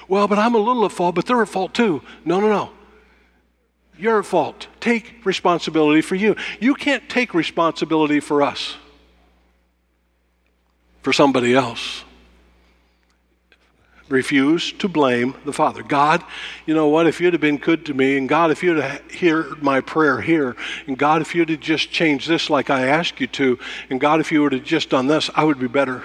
Well, 0.07 0.29
but 0.29 0.39
I'm 0.39 0.55
a 0.55 0.59
little 0.59 0.85
at 0.85 0.93
fault, 0.93 1.17
but 1.17 1.27
they're 1.27 1.43
at 1.43 1.49
fault 1.49 1.75
too. 1.75 2.01
No, 2.25 2.39
no, 2.39 2.49
no. 2.49 2.71
Your 3.99 4.23
fault. 4.23 4.67
Take 4.81 5.25
responsibility 5.25 6.01
for 6.01 6.15
you. 6.15 6.37
You 6.61 6.75
can't 6.75 7.09
take 7.09 7.33
responsibility 7.35 8.21
for 8.21 8.43
us, 8.43 8.77
for 11.03 11.13
somebody 11.13 11.55
else. 11.55 12.05
Refuse 14.09 14.73
to 14.75 14.89
blame 14.89 15.35
the 15.47 15.53
Father. 15.53 15.83
God, 15.83 16.23
you 16.67 16.75
know 16.75 16.89
what? 16.89 17.07
If 17.07 17.21
you'd 17.21 17.33
have 17.33 17.41
been 17.41 17.57
good 17.57 17.87
to 17.87 17.95
me, 17.95 18.19
and 18.19 18.29
God, 18.29 18.51
if 18.51 18.63
you'd 18.63 18.77
have 18.77 19.11
heard 19.13 19.63
my 19.63 19.81
prayer 19.81 20.21
here, 20.21 20.57
and 20.87 20.99
God, 20.99 21.23
if 21.23 21.35
you'd 21.35 21.49
have 21.49 21.61
just 21.61 21.91
changed 21.91 22.29
this 22.29 22.51
like 22.51 22.69
I 22.69 22.87
asked 22.87 23.19
you 23.21 23.27
to, 23.29 23.59
and 23.89 23.99
God, 23.99 24.21
if 24.21 24.31
you 24.31 24.43
would 24.43 24.53
have 24.53 24.65
just 24.65 24.91
done 24.91 25.07
this, 25.07 25.31
I 25.35 25.45
would 25.45 25.59
be 25.59 25.69
better. 25.69 26.03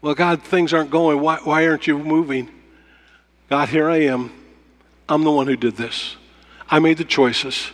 Well, 0.00 0.14
God, 0.14 0.42
things 0.42 0.72
aren't 0.72 0.90
going. 0.90 1.20
Why, 1.20 1.36
why 1.44 1.66
aren't 1.66 1.86
you 1.86 1.98
moving? 1.98 2.48
God, 3.50 3.68
here 3.68 3.90
I 3.90 4.02
am. 4.04 4.32
I'm 5.08 5.22
the 5.24 5.30
one 5.30 5.46
who 5.46 5.56
did 5.56 5.76
this. 5.76 6.16
I 6.68 6.78
made 6.78 6.98
the 6.98 7.04
choices. 7.04 7.70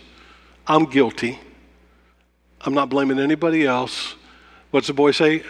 I'm 0.66 0.84
guilty. 0.84 1.38
I'm 2.60 2.74
not 2.74 2.88
blaming 2.88 3.18
anybody 3.18 3.66
else. 3.66 4.14
What's 4.70 4.88
the 4.88 4.92
boy 4.92 5.12
say? 5.12 5.42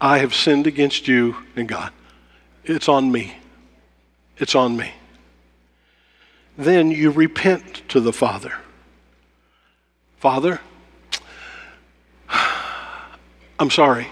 I 0.00 0.18
have 0.18 0.34
sinned 0.34 0.66
against 0.66 1.08
you 1.08 1.36
and 1.56 1.68
God. 1.68 1.92
It's 2.64 2.88
on 2.88 3.10
me. 3.10 3.36
It's 4.38 4.54
on 4.54 4.76
me. 4.76 4.92
Then 6.56 6.90
you 6.90 7.10
repent 7.10 7.88
to 7.88 8.00
the 8.00 8.12
Father. 8.12 8.54
Father, 10.18 10.60
I'm 13.58 13.70
sorry. 13.70 14.08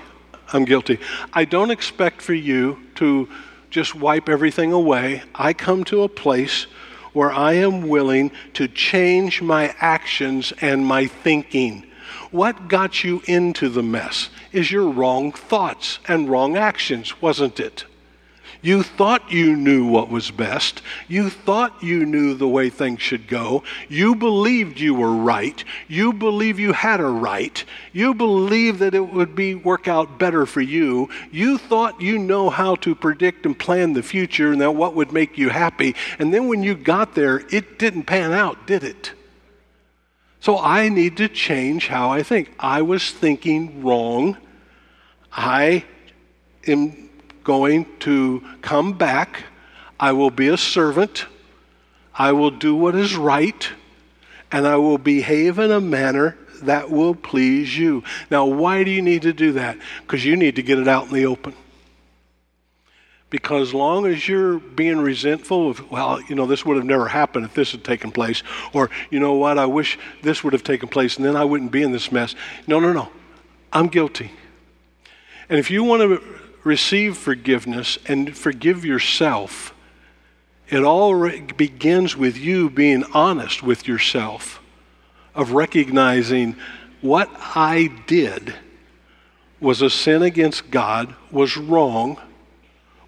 I'm 0.52 0.64
guilty. 0.64 0.98
I 1.32 1.44
don't 1.44 1.70
expect 1.70 2.20
for 2.20 2.34
you 2.34 2.78
to 2.96 3.28
just 3.70 3.94
wipe 3.94 4.28
everything 4.28 4.72
away. 4.72 5.22
I 5.34 5.54
come 5.54 5.84
to 5.84 6.02
a 6.02 6.08
place 6.08 6.66
where 7.12 7.32
I 7.32 7.54
am 7.54 7.88
willing 7.88 8.30
to 8.54 8.68
change 8.68 9.42
my 9.42 9.74
actions 9.78 10.52
and 10.60 10.84
my 10.84 11.06
thinking. 11.06 11.86
What 12.30 12.68
got 12.68 13.04
you 13.04 13.22
into 13.26 13.68
the 13.68 13.82
mess 13.82 14.30
is 14.52 14.70
your 14.70 14.88
wrong 14.88 15.32
thoughts 15.32 15.98
and 16.08 16.28
wrong 16.28 16.56
actions, 16.56 17.20
wasn't 17.20 17.60
it? 17.60 17.84
You 18.62 18.84
thought 18.84 19.32
you 19.32 19.56
knew 19.56 19.86
what 19.86 20.08
was 20.08 20.30
best. 20.30 20.82
You 21.08 21.30
thought 21.30 21.82
you 21.82 22.06
knew 22.06 22.34
the 22.34 22.46
way 22.46 22.70
things 22.70 23.02
should 23.02 23.26
go. 23.26 23.64
You 23.88 24.14
believed 24.14 24.78
you 24.78 24.94
were 24.94 25.12
right. 25.12 25.62
You 25.88 26.12
believed 26.12 26.60
you 26.60 26.72
had 26.72 27.00
a 27.00 27.06
right. 27.06 27.64
You 27.92 28.14
believed 28.14 28.78
that 28.78 28.94
it 28.94 29.12
would 29.12 29.34
be 29.34 29.56
work 29.56 29.88
out 29.88 30.16
better 30.16 30.46
for 30.46 30.60
you. 30.60 31.10
You 31.32 31.58
thought 31.58 32.00
you 32.00 32.18
know 32.18 32.50
how 32.50 32.76
to 32.76 32.94
predict 32.94 33.46
and 33.46 33.58
plan 33.58 33.94
the 33.94 34.02
future 34.02 34.52
and 34.52 34.60
that 34.60 34.76
what 34.76 34.94
would 34.94 35.12
make 35.12 35.36
you 35.36 35.48
happy. 35.48 35.96
And 36.20 36.32
then 36.32 36.46
when 36.46 36.62
you 36.62 36.76
got 36.76 37.16
there, 37.16 37.42
it 37.50 37.80
didn't 37.80 38.04
pan 38.04 38.32
out, 38.32 38.68
did 38.68 38.84
it? 38.84 39.12
So 40.38 40.58
I 40.58 40.88
need 40.88 41.16
to 41.16 41.28
change 41.28 41.88
how 41.88 42.10
I 42.10 42.22
think. 42.22 42.52
I 42.60 42.82
was 42.82 43.10
thinking 43.10 43.82
wrong. 43.82 44.36
I 45.32 45.84
am 46.66 47.10
going 47.44 47.86
to 48.00 48.42
come 48.60 48.92
back. 48.92 49.44
I 49.98 50.12
will 50.12 50.30
be 50.30 50.48
a 50.48 50.56
servant. 50.56 51.26
I 52.14 52.32
will 52.32 52.50
do 52.50 52.74
what 52.74 52.94
is 52.94 53.14
right. 53.16 53.68
And 54.50 54.66
I 54.66 54.76
will 54.76 54.98
behave 54.98 55.58
in 55.58 55.70
a 55.70 55.80
manner 55.80 56.36
that 56.62 56.90
will 56.90 57.14
please 57.14 57.76
you. 57.76 58.04
Now, 58.30 58.46
why 58.46 58.84
do 58.84 58.90
you 58.90 59.02
need 59.02 59.22
to 59.22 59.32
do 59.32 59.52
that? 59.52 59.78
Because 60.02 60.24
you 60.24 60.36
need 60.36 60.56
to 60.56 60.62
get 60.62 60.78
it 60.78 60.88
out 60.88 61.08
in 61.08 61.14
the 61.14 61.26
open. 61.26 61.54
Because 63.30 63.72
long 63.72 64.04
as 64.04 64.28
you're 64.28 64.58
being 64.58 64.98
resentful 64.98 65.70
of, 65.70 65.90
well, 65.90 66.20
you 66.28 66.34
know, 66.34 66.46
this 66.46 66.66
would 66.66 66.76
have 66.76 66.84
never 66.84 67.08
happened 67.08 67.46
if 67.46 67.54
this 67.54 67.72
had 67.72 67.82
taken 67.82 68.12
place, 68.12 68.42
or, 68.74 68.90
you 69.10 69.20
know 69.20 69.32
what, 69.32 69.56
I 69.56 69.64
wish 69.64 69.98
this 70.20 70.44
would 70.44 70.52
have 70.52 70.62
taken 70.62 70.88
place 70.88 71.16
and 71.16 71.24
then 71.24 71.34
I 71.34 71.44
wouldn't 71.44 71.72
be 71.72 71.82
in 71.82 71.92
this 71.92 72.12
mess. 72.12 72.34
No, 72.66 72.78
no, 72.78 72.92
no. 72.92 73.08
I'm 73.72 73.88
guilty. 73.88 74.30
And 75.48 75.58
if 75.58 75.70
you 75.70 75.82
want 75.82 76.02
to 76.02 76.41
receive 76.64 77.16
forgiveness 77.16 77.98
and 78.06 78.36
forgive 78.36 78.84
yourself, 78.84 79.74
it 80.68 80.82
all 80.84 81.28
begins 81.56 82.16
with 82.16 82.36
you 82.36 82.70
being 82.70 83.04
honest 83.12 83.62
with 83.62 83.86
yourself, 83.86 84.60
of 85.34 85.52
recognizing 85.52 86.56
what 87.00 87.28
I 87.54 87.90
did 88.06 88.54
was 89.60 89.82
a 89.82 89.90
sin 89.90 90.22
against 90.22 90.70
God, 90.70 91.14
was 91.30 91.56
wrong, 91.56 92.20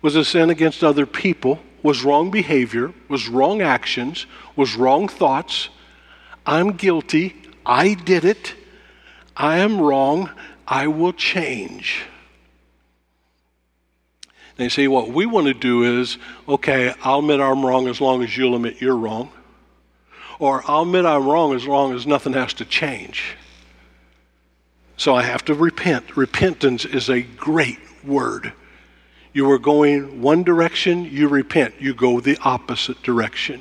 was 0.02 0.16
a 0.16 0.24
sin 0.24 0.50
against 0.50 0.84
other 0.84 1.06
people, 1.06 1.58
was 1.82 2.04
wrong 2.04 2.30
behavior, 2.30 2.92
was 3.08 3.28
wrong 3.28 3.60
actions, 3.60 4.26
was 4.56 4.76
wrong 4.76 5.08
thoughts. 5.08 5.68
I'm 6.46 6.72
guilty. 6.72 7.36
I 7.64 7.94
did 7.94 8.24
it. 8.24 8.54
I 9.36 9.58
am 9.58 9.80
wrong. 9.80 10.30
I 10.66 10.86
will 10.86 11.12
change. 11.12 12.04
They 14.56 14.68
say, 14.68 14.86
what 14.86 15.08
we 15.08 15.26
want 15.26 15.48
to 15.48 15.54
do 15.54 16.00
is, 16.00 16.16
okay, 16.48 16.94
I'll 17.02 17.18
admit 17.18 17.40
I'm 17.40 17.66
wrong 17.66 17.88
as 17.88 18.00
long 18.00 18.22
as 18.22 18.36
you'll 18.36 18.54
admit 18.54 18.80
you're 18.80 18.96
wrong. 18.96 19.30
Or 20.38 20.62
I'll 20.66 20.82
admit 20.82 21.04
I'm 21.04 21.26
wrong 21.26 21.54
as 21.54 21.66
long 21.66 21.92
as 21.94 22.06
nothing 22.06 22.34
has 22.34 22.54
to 22.54 22.64
change. 22.64 23.36
So 24.96 25.14
I 25.14 25.22
have 25.22 25.44
to 25.46 25.54
repent. 25.54 26.16
Repentance 26.16 26.84
is 26.84 27.10
a 27.10 27.22
great 27.22 27.80
word. 28.04 28.52
You 29.32 29.50
are 29.50 29.58
going 29.58 30.22
one 30.22 30.44
direction, 30.44 31.04
you 31.04 31.26
repent. 31.26 31.74
You 31.80 31.92
go 31.92 32.20
the 32.20 32.38
opposite 32.42 33.02
direction. 33.02 33.60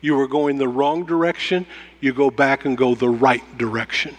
You 0.00 0.18
are 0.20 0.26
going 0.26 0.58
the 0.58 0.68
wrong 0.68 1.04
direction, 1.04 1.66
you 2.00 2.12
go 2.12 2.30
back 2.30 2.64
and 2.64 2.76
go 2.76 2.94
the 2.94 3.08
right 3.08 3.58
direction. 3.58 4.16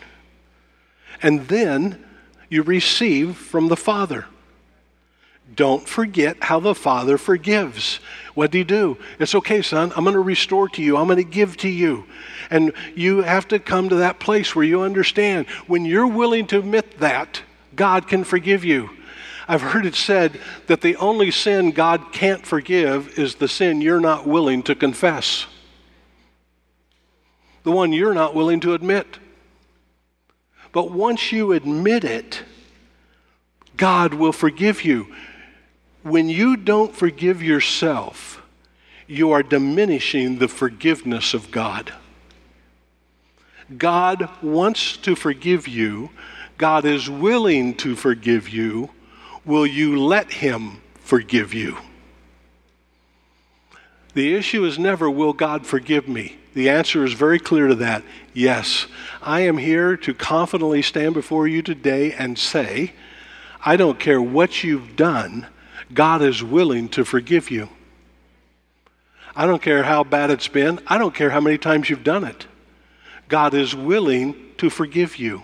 And 1.21 1.47
then 1.47 2.03
you 2.49 2.63
receive 2.63 3.37
from 3.37 3.67
the 3.67 3.77
Father. 3.77 4.25
Don't 5.55 5.87
forget 5.87 6.43
how 6.43 6.59
the 6.59 6.75
Father 6.75 7.17
forgives. 7.17 7.99
What 8.33 8.51
did 8.51 8.57
he 8.59 8.63
do? 8.63 8.97
It's 9.19 9.35
okay, 9.35 9.61
son. 9.61 9.91
I'm 9.95 10.03
going 10.03 10.13
to 10.13 10.19
restore 10.19 10.69
to 10.69 10.81
you. 10.81 10.97
I'm 10.97 11.07
going 11.07 11.17
to 11.17 11.23
give 11.23 11.57
to 11.57 11.69
you. 11.69 12.05
And 12.49 12.73
you 12.95 13.21
have 13.21 13.47
to 13.49 13.59
come 13.59 13.89
to 13.89 13.95
that 13.95 14.19
place 14.19 14.55
where 14.55 14.65
you 14.65 14.81
understand 14.81 15.47
when 15.67 15.85
you're 15.85 16.07
willing 16.07 16.47
to 16.47 16.59
admit 16.59 16.99
that, 16.99 17.41
God 17.75 18.07
can 18.07 18.23
forgive 18.23 18.63
you. 18.63 18.89
I've 19.47 19.61
heard 19.61 19.85
it 19.87 19.95
said 19.95 20.39
that 20.67 20.81
the 20.81 20.95
only 20.97 21.31
sin 21.31 21.71
God 21.71 22.11
can't 22.11 22.45
forgive 22.45 23.17
is 23.17 23.35
the 23.35 23.47
sin 23.47 23.81
you're 23.81 23.99
not 23.99 24.27
willing 24.27 24.61
to 24.63 24.75
confess, 24.75 25.47
the 27.63 27.71
one 27.71 27.91
you're 27.91 28.13
not 28.13 28.35
willing 28.35 28.59
to 28.59 28.75
admit. 28.75 29.17
But 30.71 30.91
once 30.91 31.31
you 31.31 31.53
admit 31.53 32.03
it, 32.03 32.43
God 33.75 34.13
will 34.13 34.33
forgive 34.33 34.85
you 34.85 35.07
when 36.09 36.29
you 36.29 36.57
don't 36.57 36.95
forgive 36.95 37.41
yourself, 37.43 38.41
you 39.07 39.31
are 39.31 39.43
diminishing 39.43 40.37
the 40.37 40.47
forgiveness 40.47 41.33
of 41.33 41.51
God. 41.51 41.93
God 43.77 44.29
wants 44.41 44.97
to 44.97 45.15
forgive 45.15 45.67
you. 45.67 46.09
God 46.57 46.85
is 46.85 47.09
willing 47.09 47.75
to 47.77 47.95
forgive 47.95 48.49
you. 48.49 48.89
Will 49.45 49.65
you 49.65 49.99
let 49.99 50.31
Him 50.33 50.81
forgive 50.95 51.53
you? 51.53 51.77
The 54.15 54.33
issue 54.33 54.65
is 54.65 54.79
never, 54.79 55.09
will 55.09 55.33
God 55.33 55.65
forgive 55.65 56.07
me? 56.07 56.37
The 56.55 56.69
answer 56.69 57.05
is 57.05 57.13
very 57.13 57.39
clear 57.39 57.67
to 57.67 57.75
that 57.75 58.03
yes. 58.33 58.87
I 59.21 59.41
am 59.41 59.57
here 59.57 59.95
to 59.97 60.13
confidently 60.13 60.81
stand 60.81 61.13
before 61.13 61.47
you 61.47 61.61
today 61.61 62.11
and 62.13 62.37
say, 62.37 62.93
I 63.63 63.75
don't 63.75 63.99
care 63.99 64.21
what 64.21 64.63
you've 64.63 64.95
done. 64.95 65.47
God 65.93 66.21
is 66.21 66.43
willing 66.43 66.89
to 66.89 67.03
forgive 67.03 67.49
you. 67.49 67.69
I 69.35 69.45
don't 69.45 69.61
care 69.61 69.83
how 69.83 70.03
bad 70.03 70.31
it's 70.31 70.47
been, 70.47 70.79
I 70.87 70.97
don't 70.97 71.15
care 71.15 71.29
how 71.29 71.39
many 71.39 71.57
times 71.57 71.89
you've 71.89 72.03
done 72.03 72.23
it. 72.23 72.47
God 73.27 73.53
is 73.53 73.75
willing 73.75 74.35
to 74.57 74.69
forgive 74.69 75.17
you. 75.17 75.43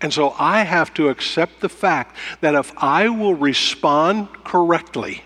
And 0.00 0.12
so 0.12 0.34
I 0.38 0.62
have 0.62 0.94
to 0.94 1.08
accept 1.08 1.60
the 1.60 1.68
fact 1.68 2.16
that 2.40 2.54
if 2.54 2.72
I 2.78 3.08
will 3.08 3.34
respond 3.34 4.28
correctly, 4.44 5.22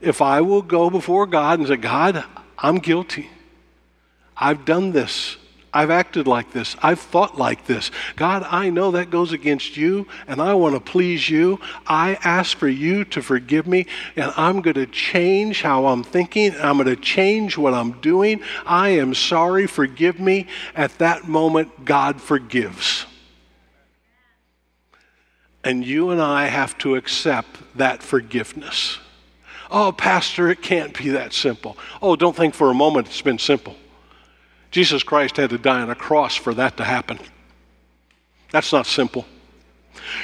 if 0.00 0.22
I 0.22 0.40
will 0.40 0.62
go 0.62 0.90
before 0.90 1.26
God 1.26 1.58
and 1.58 1.68
say, 1.68 1.76
God, 1.76 2.24
I'm 2.58 2.78
guilty. 2.78 3.28
I've 4.36 4.64
done 4.64 4.92
this. 4.92 5.36
I've 5.74 5.90
acted 5.90 6.26
like 6.26 6.52
this. 6.52 6.76
I've 6.82 7.00
thought 7.00 7.38
like 7.38 7.66
this. 7.66 7.90
God, 8.16 8.46
I 8.50 8.68
know 8.68 8.90
that 8.90 9.10
goes 9.10 9.32
against 9.32 9.76
you, 9.76 10.06
and 10.26 10.40
I 10.40 10.52
want 10.52 10.74
to 10.74 10.80
please 10.80 11.30
you. 11.30 11.60
I 11.86 12.18
ask 12.22 12.56
for 12.58 12.68
you 12.68 13.04
to 13.06 13.22
forgive 13.22 13.66
me, 13.66 13.86
and 14.14 14.32
I'm 14.36 14.60
going 14.60 14.74
to 14.74 14.86
change 14.86 15.62
how 15.62 15.86
I'm 15.86 16.02
thinking. 16.02 16.54
I'm 16.56 16.76
going 16.76 16.94
to 16.94 16.96
change 16.96 17.56
what 17.56 17.72
I'm 17.72 17.92
doing. 18.00 18.42
I 18.66 18.90
am 18.90 19.14
sorry. 19.14 19.66
Forgive 19.66 20.20
me. 20.20 20.46
At 20.74 20.98
that 20.98 21.26
moment, 21.26 21.86
God 21.86 22.20
forgives. 22.20 23.06
And 25.64 25.86
you 25.86 26.10
and 26.10 26.20
I 26.20 26.46
have 26.46 26.76
to 26.78 26.96
accept 26.96 27.76
that 27.76 28.02
forgiveness. 28.02 28.98
Oh, 29.70 29.90
Pastor, 29.90 30.50
it 30.50 30.60
can't 30.60 30.96
be 30.96 31.10
that 31.10 31.32
simple. 31.32 31.78
Oh, 32.02 32.14
don't 32.14 32.36
think 32.36 32.52
for 32.54 32.70
a 32.70 32.74
moment 32.74 33.06
it's 33.06 33.22
been 33.22 33.38
simple. 33.38 33.76
Jesus 34.72 35.02
Christ 35.02 35.36
had 35.36 35.50
to 35.50 35.58
die 35.58 35.82
on 35.82 35.90
a 35.90 35.94
cross 35.94 36.34
for 36.34 36.52
that 36.54 36.76
to 36.78 36.84
happen. 36.84 37.20
That's 38.50 38.72
not 38.72 38.86
simple. 38.86 39.26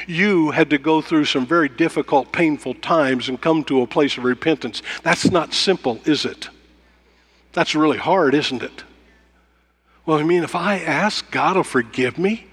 You 0.07 0.51
had 0.51 0.71
to 0.71 0.79
go 0.79 1.01
through 1.01 1.27
some 1.27 1.47
very 1.47 1.69
difficult, 1.69 2.33
painful 2.33 2.75
times 2.75 3.29
and 3.29 3.41
come 3.41 3.63
to 3.65 3.83
a 3.83 3.87
place 3.87 4.19
of 4.19 4.25
repentance. 4.25 4.83
That's 5.03 5.31
not 5.31 5.55
simple, 5.55 6.01
is 6.05 6.25
it? 6.25 6.49
That's 7.53 7.75
really 7.75 7.99
hard, 7.99 8.35
isn't 8.35 8.63
it? 8.63 8.85
Well, 10.07 10.19
I 10.19 10.23
mean, 10.23 10.43
if 10.43 10.55
I 10.55 10.79
ask, 10.79 11.31
God 11.31 11.57
will 11.57 11.65
forgive 11.65 12.19
me? 12.19 12.47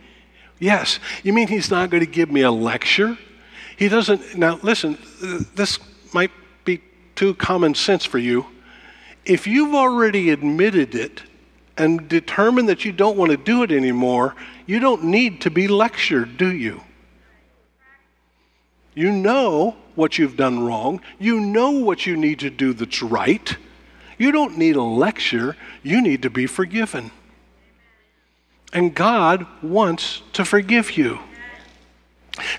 Yes. 0.59 0.99
You 1.23 1.31
mean 1.31 1.47
He's 1.47 1.71
not 1.71 1.89
going 1.89 2.03
to 2.03 2.11
give 2.11 2.29
me 2.29 2.41
a 2.41 2.51
lecture? 2.51 3.17
He 3.77 3.87
doesn't. 3.87 4.37
Now, 4.37 4.59
listen, 4.61 4.97
this 5.55 5.79
might 6.13 6.31
be 6.65 6.81
too 7.15 7.33
common 7.35 7.75
sense 7.75 8.03
for 8.03 8.17
you. 8.17 8.45
If 9.25 9.47
you've 9.47 9.73
already 9.73 10.29
admitted 10.29 10.95
it, 10.95 11.21
and 11.77 12.07
determine 12.07 12.67
that 12.67 12.85
you 12.85 12.91
don't 12.91 13.17
want 13.17 13.31
to 13.31 13.37
do 13.37 13.63
it 13.63 13.71
anymore, 13.71 14.35
you 14.65 14.79
don't 14.79 15.03
need 15.03 15.41
to 15.41 15.49
be 15.49 15.67
lectured, 15.67 16.37
do 16.37 16.51
you? 16.51 16.81
You 18.93 19.11
know 19.11 19.75
what 19.95 20.17
you've 20.17 20.37
done 20.37 20.63
wrong. 20.63 21.01
You 21.19 21.39
know 21.41 21.71
what 21.71 22.05
you 22.05 22.15
need 22.15 22.39
to 22.39 22.49
do 22.49 22.73
that's 22.73 23.01
right. 23.01 23.55
You 24.17 24.31
don't 24.31 24.57
need 24.57 24.77
a 24.77 24.83
lecture. 24.83 25.57
You 25.83 26.01
need 26.01 26.21
to 26.21 26.29
be 26.29 26.47
forgiven. 26.47 27.11
And 28.71 28.95
God 28.95 29.45
wants 29.61 30.21
to 30.33 30.45
forgive 30.45 30.97
you. 30.97 31.19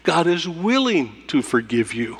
God 0.02 0.26
is 0.26 0.49
willing 0.49 1.12
to 1.28 1.42
forgive 1.42 1.94
you. 1.94 2.18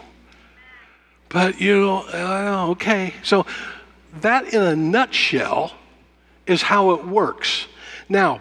But 1.29 1.61
you 1.61 1.81
know, 1.81 2.05
uh, 2.13 2.71
okay. 2.71 3.15
So, 3.23 3.47
that 4.21 4.55
in 4.55 4.63
a 4.63 4.77
nutshell 4.77 5.73
is 6.47 6.63
how 6.63 6.93
it 6.93 7.07
works. 7.07 7.67
Now, 8.09 8.41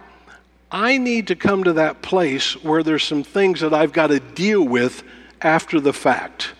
I 0.70 0.98
need 0.98 1.28
to 1.28 1.36
come 1.36 1.64
to 1.64 1.74
that 1.74 2.02
place 2.02 2.62
where 2.62 2.82
there's 2.82 3.04
some 3.04 3.22
things 3.22 3.60
that 3.60 3.72
I've 3.72 3.92
got 3.92 4.08
to 4.08 4.20
deal 4.20 4.62
with 4.62 5.02
after 5.40 5.80
the 5.80 5.92
fact. 5.92 6.52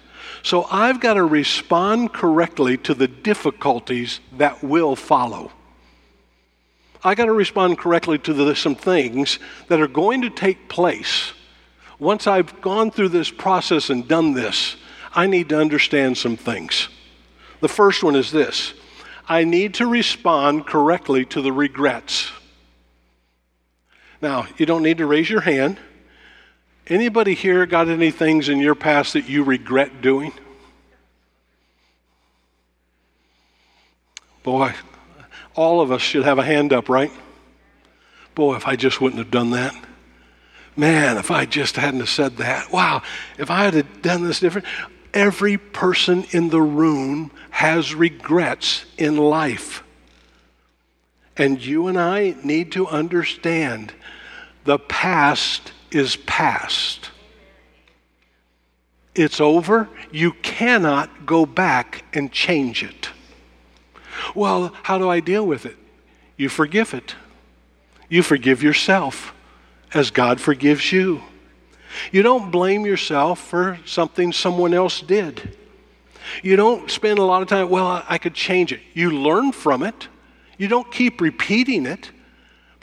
So 0.43 0.65
I've 0.71 1.01
got 1.01 1.15
to 1.15 1.25
respond 1.25 2.13
correctly 2.13 2.77
to 2.79 2.95
the 2.95 3.09
difficulties 3.09 4.21
that 4.37 4.63
will 4.63 4.95
follow. 4.95 5.51
I 7.03 7.15
got 7.15 7.27
to 7.27 7.33
respond 7.33 7.79
correctly 7.79 8.19
to 8.19 8.33
the, 8.33 8.55
some 8.55 8.75
things 8.75 9.39
that 9.69 9.81
are 9.81 9.89
going 9.89 10.23
to 10.23 10.31
take 10.31 10.69
place. 10.69 11.33
Once 11.99 12.27
I've 12.27 12.61
gone 12.61 12.91
through 12.91 13.09
this 13.09 13.31
process 13.31 13.91
and 13.91 14.07
done 14.07 14.35
this, 14.35 14.77
I 15.15 15.27
need 15.27 15.49
to 15.49 15.59
understand 15.59 16.19
some 16.19 16.37
things. 16.37 16.89
The 17.61 17.69
first 17.69 18.03
one 18.03 18.17
is 18.17 18.31
this 18.31 18.75
I 19.29 19.45
need 19.45 19.75
to 19.75 19.87
respond 19.87 20.67
correctly 20.67 21.25
to 21.27 21.43
the 21.43 21.53
regrets. 21.53 22.31
Now, 24.23 24.47
you 24.57 24.67
don't 24.67 24.83
need 24.83 24.99
to 24.99 25.07
raise 25.07 25.29
your 25.29 25.41
hand. 25.41 25.79
Anybody 26.87 27.35
here 27.35 27.67
got 27.67 27.89
any 27.89 28.11
things 28.11 28.49
in 28.49 28.61
your 28.61 28.77
past 28.77 29.15
that 29.15 29.29
you 29.29 29.43
regret 29.43 30.01
doing? 30.01 30.33
Boy, 34.45 34.73
all 35.57 35.81
of 35.81 35.91
us 35.91 36.01
should 36.01 36.25
have 36.25 36.39
a 36.39 36.45
hand 36.45 36.73
up, 36.73 36.89
right? 36.89 37.11
Boy, 38.37 38.55
if 38.55 38.69
I 38.69 38.77
just 38.77 39.01
wouldn't 39.01 39.19
have 39.19 39.33
done 39.33 39.51
that. 39.51 39.75
Man, 40.77 41.17
if 41.17 41.31
I 41.31 41.47
just 41.47 41.75
hadn't 41.75 42.01
have 42.01 42.09
said 42.09 42.37
that. 42.37 42.71
Wow, 42.71 43.03
if 43.39 43.51
I 43.51 43.65
had 43.65 44.03
done 44.03 44.23
this 44.23 44.39
different. 44.39 44.67
Every 45.17 45.57
person 45.57 46.27
in 46.33 46.51
the 46.51 46.61
room 46.61 47.31
has 47.49 47.95
regrets 47.95 48.85
in 48.99 49.17
life. 49.17 49.83
And 51.39 51.65
you 51.65 51.87
and 51.87 51.99
I 51.99 52.37
need 52.45 52.73
to 52.73 52.87
understand 52.87 53.95
the 54.65 54.79
past 54.79 55.73
is 55.91 56.17
past. 56.17 57.13
It's 59.15 59.41
over. 59.41 59.89
You 60.13 60.33
cannot 60.33 61.25
go 61.25 61.47
back 61.47 62.05
and 62.13 62.31
change 62.31 62.83
it. 62.83 63.09
Well, 64.35 64.75
how 64.83 64.99
do 64.99 65.09
I 65.09 65.21
deal 65.21 65.47
with 65.47 65.65
it? 65.65 65.79
You 66.37 66.51
forgive 66.51 66.93
it. 66.93 67.15
You 68.11 68.23
forgive 68.23 68.63
yourself 68.63 69.33
as 69.95 70.11
God 70.11 70.43
forgives 70.43 70.93
you. 70.93 71.23
You 72.13 72.23
don't 72.23 72.51
blame 72.51 72.85
yourself 72.87 73.41
for 73.41 73.79
something 73.85 74.33
someone 74.33 74.75
else 74.75 75.01
did. 75.01 75.57
You 76.43 76.57
don't 76.57 76.91
spend 76.91 77.19
a 77.19 77.23
lot 77.23 77.43
of 77.43 77.49
time, 77.49 77.69
well, 77.69 78.05
I 78.09 78.19
could 78.19 78.35
change 78.35 78.73
it. 78.73 78.81
You 78.95 79.11
learn 79.11 79.53
from 79.53 79.83
it. 79.83 80.09
You 80.59 80.69
don't 80.69 80.91
keep 80.91 81.21
repeating 81.21 81.87
it. 81.87 82.11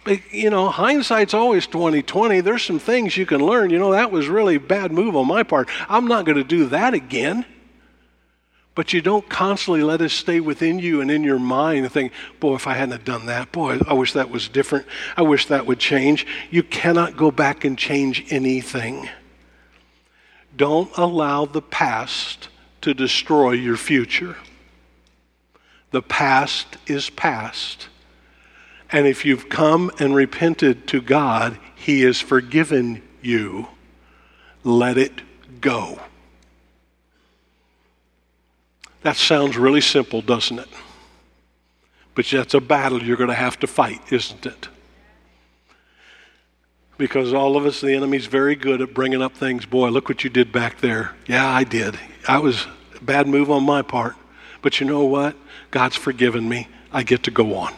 But, 0.03 0.33
you 0.33 0.49
know, 0.49 0.69
hindsight's 0.69 1.33
always 1.33 1.65
2020. 1.67 2.41
There's 2.41 2.63
some 2.63 2.79
things 2.79 3.15
you 3.15 3.25
can 3.25 3.45
learn. 3.45 3.69
You 3.69 3.79
know, 3.79 3.91
that 3.91 4.11
was 4.11 4.27
really 4.27 4.57
bad 4.57 4.91
move 4.91 5.15
on 5.15 5.27
my 5.27 5.43
part. 5.43 5.69
I'm 5.87 6.07
not 6.07 6.25
going 6.25 6.37
to 6.37 6.43
do 6.43 6.65
that 6.67 6.93
again. 6.93 7.45
But 8.75 8.91
you 8.91 9.01
don't 9.01 9.29
constantly 9.29 9.83
let 9.83 10.01
it 10.01 10.09
stay 10.09 10.39
within 10.39 10.79
you 10.79 10.99
and 11.01 11.11
in 11.11 11.23
your 11.23 11.37
mind 11.39 11.85
and 11.85 11.93
think, 11.93 12.11
boy, 12.39 12.55
if 12.55 12.65
I 12.65 12.73
hadn't 12.73 12.93
have 12.93 13.05
done 13.05 13.27
that, 13.27 13.51
boy, 13.51 13.79
I 13.87 13.93
wish 13.93 14.13
that 14.13 14.31
was 14.31 14.47
different. 14.47 14.87
I 15.15 15.21
wish 15.21 15.45
that 15.47 15.67
would 15.67 15.79
change. 15.79 16.25
You 16.49 16.63
cannot 16.63 17.15
go 17.15 17.29
back 17.29 17.65
and 17.65 17.77
change 17.77 18.25
anything. 18.31 19.09
Don't 20.55 20.95
allow 20.97 21.45
the 21.45 21.61
past 21.61 22.49
to 22.81 22.93
destroy 22.93 23.51
your 23.51 23.77
future. 23.77 24.37
The 25.91 26.01
past 26.01 26.77
is 26.87 27.11
past. 27.11 27.89
And 28.91 29.05
if 29.05 29.23
you've 29.23 29.49
come 29.49 29.91
and 29.99 30.15
repented 30.15 30.87
to 30.87 31.01
God, 31.01 31.59
He 31.75 32.01
has 32.01 32.19
forgiven 32.19 33.03
you. 33.21 33.67
Let 34.63 34.97
it 34.97 35.21
go. 35.61 35.99
That 39.03 39.17
sounds 39.17 39.57
really 39.57 39.81
simple, 39.81 40.21
doesn't 40.21 40.59
it? 40.59 40.69
But 42.15 42.25
that's 42.25 42.53
a 42.53 42.61
battle 42.61 43.03
you're 43.03 43.17
going 43.17 43.29
to 43.29 43.35
have 43.35 43.59
to 43.59 43.67
fight, 43.67 44.01
isn't 44.11 44.45
it? 44.45 44.69
Because 46.97 47.33
all 47.33 47.57
of 47.57 47.65
us, 47.65 47.81
the 47.81 47.93
enemy's 47.93 48.27
very 48.27 48.55
good 48.55 48.81
at 48.81 48.93
bringing 48.93 49.21
up 49.21 49.35
things. 49.35 49.65
Boy, 49.65 49.89
look 49.89 50.07
what 50.07 50.23
you 50.23 50.29
did 50.29 50.51
back 50.51 50.79
there. 50.79 51.15
Yeah, 51.27 51.47
I 51.47 51.63
did. 51.63 51.99
I 52.27 52.37
was 52.37 52.67
a 52.95 53.03
bad 53.03 53.27
move 53.27 53.51
on 53.51 53.63
my 53.63 53.81
part. 53.81 54.15
But 54.61 54.79
you 54.79 54.85
know 54.85 55.03
what? 55.03 55.35
God's 55.71 55.95
forgiven 55.95 56.47
me. 56.47 56.67
I 56.91 57.03
get 57.03 57.23
to 57.23 57.31
go 57.31 57.55
on. 57.55 57.73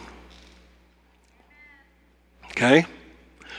Okay? 2.50 2.86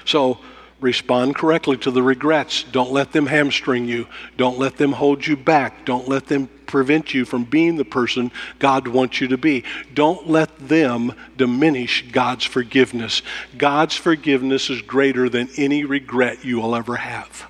So 0.06 0.40
respond 0.80 1.36
correctly 1.36 1.78
to 1.78 1.92
the 1.92 2.04
regrets. 2.04 2.64
Don't 2.64 2.92
let 2.92 3.12
them 3.12 3.26
hamstring 3.26 3.88
you. 3.88 4.08
Don't 4.38 4.60
let 4.60 4.78
them 4.78 4.92
hold 4.92 5.26
you 5.26 5.36
back. 5.36 5.86
Don't 5.86 6.08
let 6.08 6.28
them 6.28 6.48
prevent 6.68 7.14
you 7.14 7.26
from 7.26 7.46
being 7.46 7.78
the 7.78 7.86
person 7.86 8.32
God 8.60 8.88
wants 8.88 9.20
you 9.20 9.30
to 9.30 9.38
be. 9.38 9.64
Don't 9.94 10.30
let 10.30 10.56
them 10.60 11.14
diminish 11.36 12.12
God's 12.12 12.46
forgiveness. 12.46 13.22
God's 13.58 13.96
forgiveness 13.96 14.70
is 14.70 14.82
greater 14.82 15.30
than 15.30 15.50
any 15.58 15.84
regret 15.86 16.46
you 16.46 16.60
will 16.60 16.76
ever 16.76 16.98
have. 16.98 17.48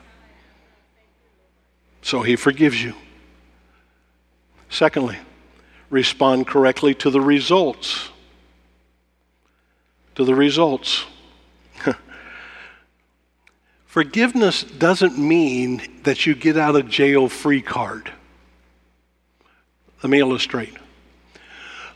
So 2.02 2.22
He 2.22 2.36
forgives 2.36 2.82
you. 2.82 2.94
Secondly, 4.70 5.18
respond 5.90 6.48
correctly 6.48 6.94
to 6.96 7.10
the 7.10 7.22
results. 7.22 8.10
To 10.16 10.24
the 10.24 10.36
results. 10.36 11.06
Forgiveness 13.98 14.62
doesn't 14.62 15.18
mean 15.18 15.82
that 16.04 16.28
you 16.28 16.36
get 16.36 16.56
out 16.56 16.76
of 16.76 16.88
jail 16.88 17.28
free 17.28 17.64
card. 17.64 18.12
Let 20.04 20.12
me 20.12 20.20
illustrate. 20.20 20.76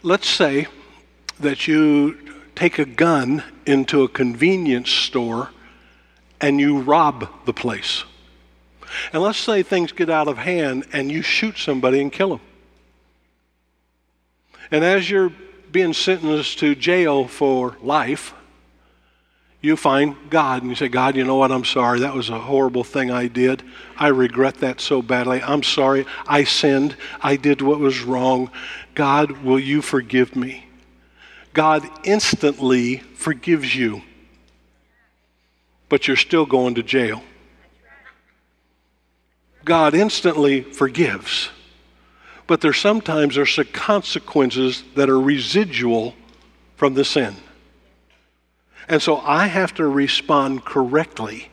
Let's 0.02 0.28
say 0.28 0.66
that 1.42 1.68
you 1.68 2.18
take 2.56 2.80
a 2.80 2.86
gun 2.86 3.44
into 3.68 4.02
a 4.02 4.08
convenience 4.08 4.90
store 4.90 5.52
and 6.42 6.60
you 6.60 6.80
rob 6.80 7.30
the 7.46 7.54
place. 7.54 8.04
And 9.14 9.22
let's 9.22 9.38
say 9.38 9.62
things 9.62 9.92
get 9.92 10.10
out 10.10 10.28
of 10.28 10.40
hand 10.40 10.88
and 10.94 11.12
you 11.12 11.22
shoot 11.22 11.60
somebody 11.60 12.02
and 12.02 12.12
kill 12.12 12.30
them. 12.30 12.42
And 14.72 14.84
as 14.84 15.08
you're 15.08 15.32
being 15.72 15.94
sentenced 15.94 16.58
to 16.58 16.74
jail 16.74 17.28
for 17.28 17.78
life, 17.80 18.34
you 19.62 19.76
find 19.76 20.16
God 20.32 20.64
and 20.64 20.72
you 20.72 20.76
say, 20.76 20.88
God, 20.88 21.16
you 21.16 21.24
know 21.24 21.36
what? 21.36 21.52
I'm 21.52 21.66
sorry. 21.66 22.00
That 22.00 22.16
was 22.16 22.30
a 22.30 22.40
horrible 22.40 22.84
thing 22.84 23.12
I 23.12 23.28
did. 23.28 23.62
I 23.96 24.08
regret 24.08 24.56
that 24.56 24.82
so 24.82 25.04
badly. 25.04 25.42
I'm 25.42 25.62
sorry. 25.62 26.08
I 26.28 26.44
sinned. 26.46 26.98
I 27.22 27.36
did 27.36 27.62
what 27.62 27.80
was 27.80 28.02
wrong. 28.02 28.50
God, 28.96 29.44
will 29.44 29.60
you 29.60 29.84
forgive 29.84 30.36
me? 30.36 30.66
God 31.54 31.88
instantly 32.04 32.98
forgives 32.98 33.76
you, 33.76 34.02
but 35.90 36.08
you're 36.08 36.18
still 36.18 36.46
going 36.46 36.76
to 36.76 36.84
jail. 36.84 37.22
God 39.64 39.94
instantly 39.94 40.62
forgives, 40.62 41.50
but 42.48 42.62
there 42.62 42.74
sometimes 42.74 43.38
some 43.46 43.66
consequences 43.66 44.84
that 44.96 45.10
are 45.10 45.20
residual 45.20 46.16
from 46.78 46.96
the 46.96 47.06
sin. 47.06 47.36
And 48.92 49.02
so 49.02 49.20
I 49.20 49.48
have 49.48 49.74
to 49.76 49.88
respond 49.88 50.66
correctly 50.66 51.50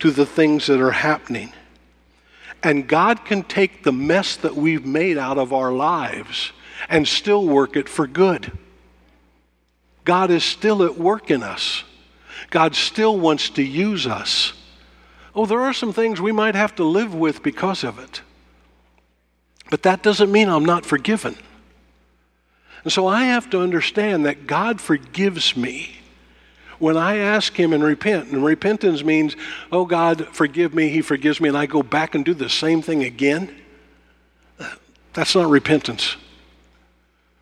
to 0.00 0.10
the 0.10 0.26
things 0.26 0.66
that 0.66 0.80
are 0.80 0.90
happening. 0.90 1.52
And 2.64 2.88
God 2.88 3.24
can 3.24 3.44
take 3.44 3.84
the 3.84 3.92
mess 3.92 4.34
that 4.38 4.56
we've 4.56 4.84
made 4.84 5.16
out 5.16 5.38
of 5.38 5.52
our 5.52 5.72
lives 5.72 6.50
and 6.88 7.06
still 7.06 7.46
work 7.46 7.76
it 7.76 7.88
for 7.88 8.08
good. 8.08 8.50
God 10.04 10.32
is 10.32 10.42
still 10.42 10.82
at 10.82 10.98
work 10.98 11.30
in 11.30 11.44
us. 11.44 11.84
God 12.50 12.74
still 12.74 13.20
wants 13.20 13.50
to 13.50 13.62
use 13.62 14.04
us. 14.04 14.52
Oh, 15.32 15.46
there 15.46 15.60
are 15.60 15.72
some 15.72 15.92
things 15.92 16.20
we 16.20 16.32
might 16.32 16.56
have 16.56 16.74
to 16.74 16.84
live 16.84 17.14
with 17.14 17.44
because 17.44 17.84
of 17.84 18.00
it. 18.00 18.20
But 19.70 19.84
that 19.84 20.02
doesn't 20.02 20.32
mean 20.32 20.48
I'm 20.48 20.64
not 20.64 20.84
forgiven. 20.84 21.36
And 22.82 22.92
so 22.92 23.06
I 23.06 23.26
have 23.26 23.48
to 23.50 23.60
understand 23.60 24.26
that 24.26 24.48
God 24.48 24.80
forgives 24.80 25.56
me 25.56 26.00
when 26.78 26.96
I 26.96 27.16
ask 27.16 27.54
Him 27.54 27.72
and 27.72 27.82
repent, 27.82 28.30
and 28.30 28.44
repentance 28.44 29.04
means, 29.04 29.36
oh 29.70 29.84
God, 29.84 30.26
forgive 30.32 30.74
me, 30.74 30.88
He 30.88 31.02
forgives 31.02 31.40
me, 31.40 31.48
and 31.48 31.58
I 31.58 31.66
go 31.66 31.82
back 31.82 32.14
and 32.14 32.24
do 32.24 32.34
the 32.34 32.48
same 32.48 32.82
thing 32.82 33.04
again, 33.04 33.54
that's 35.12 35.34
not 35.34 35.48
repentance. 35.48 36.16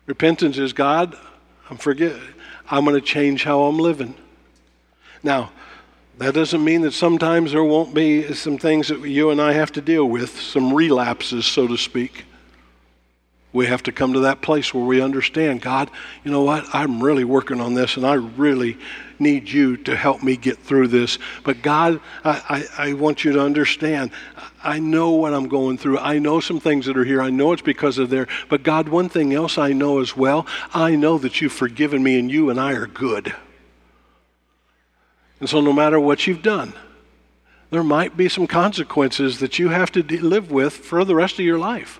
Repentance 0.05 0.57
is, 0.57 0.73
God, 0.73 1.15
I'm 1.69 1.77
forget, 1.77 2.15
I'm 2.69 2.85
going 2.85 2.95
to 2.95 3.01
change 3.01 3.43
how 3.43 3.63
I'm 3.63 3.77
living. 3.77 4.15
Now, 5.23 5.51
that 6.17 6.33
doesn't 6.35 6.63
mean 6.63 6.81
that 6.81 6.93
sometimes 6.93 7.51
there 7.51 7.63
won't 7.63 7.93
be 7.93 8.33
some 8.33 8.57
things 8.57 8.89
that 8.89 9.01
you 9.01 9.31
and 9.31 9.41
I 9.41 9.53
have 9.53 9.71
to 9.73 9.81
deal 9.81 10.05
with, 10.05 10.39
some 10.39 10.73
relapses, 10.73 11.45
so 11.45 11.67
to 11.67 11.77
speak. 11.77 12.25
We 13.53 13.67
have 13.67 13.83
to 13.83 13.91
come 13.91 14.13
to 14.13 14.21
that 14.21 14.41
place 14.41 14.73
where 14.73 14.83
we 14.83 14.99
understand, 14.99 15.61
God, 15.61 15.91
you 16.23 16.31
know 16.31 16.41
what? 16.41 16.65
I'm 16.73 17.03
really 17.03 17.23
working 17.23 17.61
on 17.61 17.75
this 17.75 17.97
and 17.97 18.05
I 18.05 18.15
really 18.15 18.77
need 19.19 19.47
you 19.47 19.77
to 19.77 19.95
help 19.95 20.23
me 20.23 20.35
get 20.35 20.57
through 20.57 20.87
this. 20.87 21.19
But 21.43 21.61
God, 21.61 22.01
I, 22.25 22.65
I, 22.77 22.89
I, 22.89 22.93
want 22.93 23.23
you 23.23 23.31
to 23.33 23.41
understand, 23.41 24.09
I 24.63 24.79
know 24.79 25.11
what 25.11 25.35
I'm 25.35 25.47
going 25.47 25.77
through. 25.77 25.99
I 25.99 26.17
know 26.17 26.39
some 26.39 26.59
things 26.59 26.87
that 26.87 26.97
are 26.97 27.05
here. 27.05 27.21
I 27.21 27.29
know 27.29 27.53
it's 27.53 27.61
because 27.61 27.99
of 27.99 28.09
there. 28.09 28.27
But 28.49 28.63
God, 28.63 28.89
one 28.89 29.07
thing 29.07 29.33
else 29.33 29.59
I 29.59 29.71
know 29.71 29.99
as 29.99 30.17
well, 30.17 30.47
I 30.73 30.95
know 30.95 31.19
that 31.19 31.39
you've 31.39 31.53
forgiven 31.53 32.01
me 32.01 32.17
and 32.17 32.31
you 32.31 32.49
and 32.49 32.59
I 32.59 32.73
are 32.73 32.87
good. 32.87 33.35
And 35.39 35.47
so 35.47 35.61
no 35.61 35.73
matter 35.73 35.99
what 35.99 36.25
you've 36.25 36.41
done, 36.41 36.73
there 37.69 37.83
might 37.83 38.17
be 38.17 38.29
some 38.29 38.47
consequences 38.47 39.39
that 39.39 39.59
you 39.59 39.69
have 39.69 39.91
to 39.91 40.03
live 40.03 40.51
with 40.51 40.73
for 40.73 41.05
the 41.05 41.15
rest 41.15 41.35
of 41.35 41.45
your 41.45 41.59
life. 41.59 41.99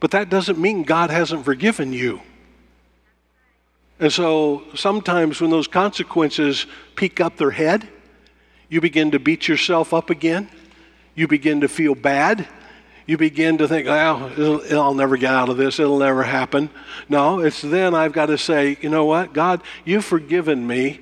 But 0.00 0.10
that 0.10 0.28
doesn't 0.28 0.58
mean 0.58 0.82
God 0.82 1.10
hasn't 1.10 1.44
forgiven 1.44 1.92
you. 1.92 2.20
And 3.98 4.12
so 4.12 4.64
sometimes 4.74 5.40
when 5.40 5.50
those 5.50 5.68
consequences 5.68 6.66
peek 6.96 7.20
up 7.20 7.36
their 7.36 7.50
head, 7.50 7.88
you 8.68 8.80
begin 8.80 9.12
to 9.12 9.18
beat 9.18 9.48
yourself 9.48 9.94
up 9.94 10.10
again. 10.10 10.50
You 11.14 11.26
begin 11.26 11.62
to 11.62 11.68
feel 11.68 11.94
bad. 11.94 12.46
You 13.06 13.16
begin 13.16 13.58
to 13.58 13.68
think, 13.68 13.86
well, 13.86 14.60
I'll 14.72 14.94
never 14.94 15.16
get 15.16 15.32
out 15.32 15.48
of 15.48 15.56
this. 15.56 15.78
It'll 15.78 15.98
never 15.98 16.24
happen. 16.24 16.68
No, 17.08 17.40
it's 17.40 17.62
then 17.62 17.94
I've 17.94 18.12
got 18.12 18.26
to 18.26 18.36
say, 18.36 18.76
you 18.80 18.90
know 18.90 19.04
what? 19.04 19.32
God, 19.32 19.62
you've 19.84 20.04
forgiven 20.04 20.66
me 20.66 21.00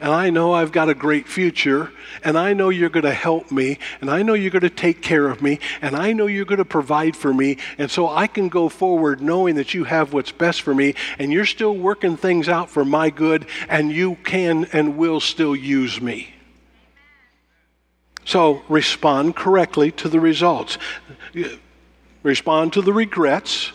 and 0.00 0.12
I 0.12 0.30
know 0.30 0.52
I've 0.52 0.72
got 0.72 0.88
a 0.88 0.94
great 0.94 1.28
future, 1.28 1.90
and 2.22 2.36
I 2.36 2.52
know 2.52 2.68
you're 2.68 2.90
going 2.90 3.04
to 3.04 3.14
help 3.14 3.50
me, 3.50 3.78
and 4.00 4.10
I 4.10 4.22
know 4.22 4.34
you're 4.34 4.50
going 4.50 4.62
to 4.62 4.70
take 4.70 5.02
care 5.02 5.28
of 5.28 5.42
me, 5.42 5.58
and 5.80 5.96
I 5.96 6.12
know 6.12 6.26
you're 6.26 6.44
going 6.44 6.58
to 6.58 6.64
provide 6.64 7.16
for 7.16 7.32
me, 7.32 7.58
and 7.78 7.90
so 7.90 8.08
I 8.08 8.26
can 8.26 8.48
go 8.48 8.68
forward 8.68 9.20
knowing 9.20 9.54
that 9.56 9.74
you 9.74 9.84
have 9.84 10.12
what's 10.12 10.32
best 10.32 10.62
for 10.62 10.74
me, 10.74 10.94
and 11.18 11.32
you're 11.32 11.46
still 11.46 11.76
working 11.76 12.16
things 12.16 12.48
out 12.48 12.70
for 12.70 12.84
my 12.84 13.10
good, 13.10 13.46
and 13.68 13.90
you 13.90 14.16
can 14.24 14.66
and 14.72 14.96
will 14.96 15.20
still 15.20 15.56
use 15.56 16.00
me. 16.00 16.34
So 18.24 18.62
respond 18.68 19.36
correctly 19.36 19.92
to 19.92 20.08
the 20.08 20.18
results. 20.18 20.78
Respond 22.22 22.72
to 22.72 22.82
the 22.82 22.92
regrets, 22.92 23.70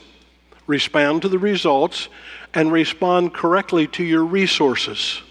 respond 0.67 1.21
to 1.21 1.29
the 1.29 1.39
results, 1.39 2.09
and 2.53 2.69
respond 2.69 3.33
correctly 3.33 3.87
to 3.87 4.03
your 4.03 4.25
resources. 4.25 5.21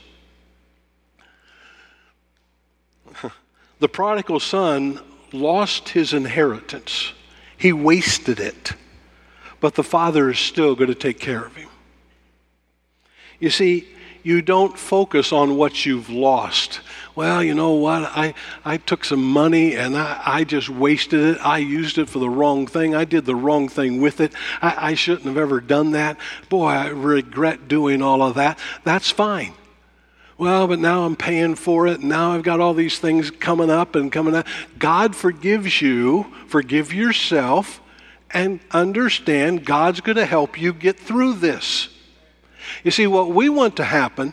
The 3.81 3.89
prodigal 3.89 4.41
son 4.41 5.01
lost 5.33 5.91
his 5.91 6.13
inheritance, 6.13 7.13
he 7.57 7.73
wasted 7.73 8.39
it, 8.39 8.73
but 9.59 9.75
the 9.75 9.83
father 9.83 10.31
is 10.31 10.39
still 10.39 10.75
going 10.75 10.89
to 10.89 10.95
take 10.95 11.19
care 11.19 11.45
of 11.45 11.57
him. 11.57 11.69
You 13.39 13.51
see, 13.51 13.89
you 14.23 14.43
don't 14.43 14.79
focus 14.79 15.33
on 15.33 15.57
what 15.57 15.87
you've 15.87 16.11
lost. 16.11 16.81
Well, 17.15 17.43
you 17.43 17.55
know 17.55 17.73
what? 17.73 18.03
I, 18.03 18.35
I 18.67 18.77
took 18.77 19.03
some 19.03 19.25
money 19.25 19.77
and 19.77 19.97
I, 19.97 20.21
I 20.25 20.45
just 20.45 20.69
wasted 20.69 21.21
it. 21.21 21.39
I 21.47 21.59
used 21.59 21.97
it 21.97 22.11
for 22.11 22.19
the 22.19 22.29
wrong 22.29 22.67
thing. 22.67 22.95
I 22.95 23.07
did 23.07 23.25
the 23.25 23.35
wrong 23.35 23.69
thing 23.69 24.01
with 24.03 24.21
it. 24.21 24.35
I, 24.61 24.91
I 24.91 24.95
shouldn't 24.95 25.27
have 25.27 25.39
ever 25.39 25.61
done 25.61 25.93
that. 25.93 26.19
Boy, 26.51 26.69
I 26.69 26.89
regret 26.89 27.67
doing 27.67 28.03
all 28.03 28.21
of 28.21 28.35
that. 28.35 28.59
That's 28.85 29.11
fine 29.11 29.55
well, 30.41 30.67
but 30.67 30.79
now 30.79 31.05
I'm 31.05 31.17
paying 31.17 31.55
for 31.55 31.87
it. 31.87 32.03
Now 32.03 32.33
I've 32.33 32.43
got 32.43 32.61
all 32.61 32.73
these 32.73 32.99
things 32.99 33.31
coming 33.31 33.69
up 33.69 33.95
and 33.95 34.11
coming 34.11 34.35
up. 34.35 34.47
God 34.79 35.15
forgives 35.15 35.83
you, 35.83 36.33
forgive 36.49 36.95
yourself, 36.95 37.83
and 38.31 38.59
understand 38.71 39.67
God's 39.67 40.01
going 40.01 40.17
to 40.17 40.25
help 40.25 40.59
you 40.59 40.73
get 40.73 40.99
through 40.99 41.35
this. 41.35 41.91
You 42.83 42.91
see, 42.91 43.07
what 43.07 43.29
we 43.29 43.51
want 43.51 43.77
to 43.77 43.85
happen 43.85 44.33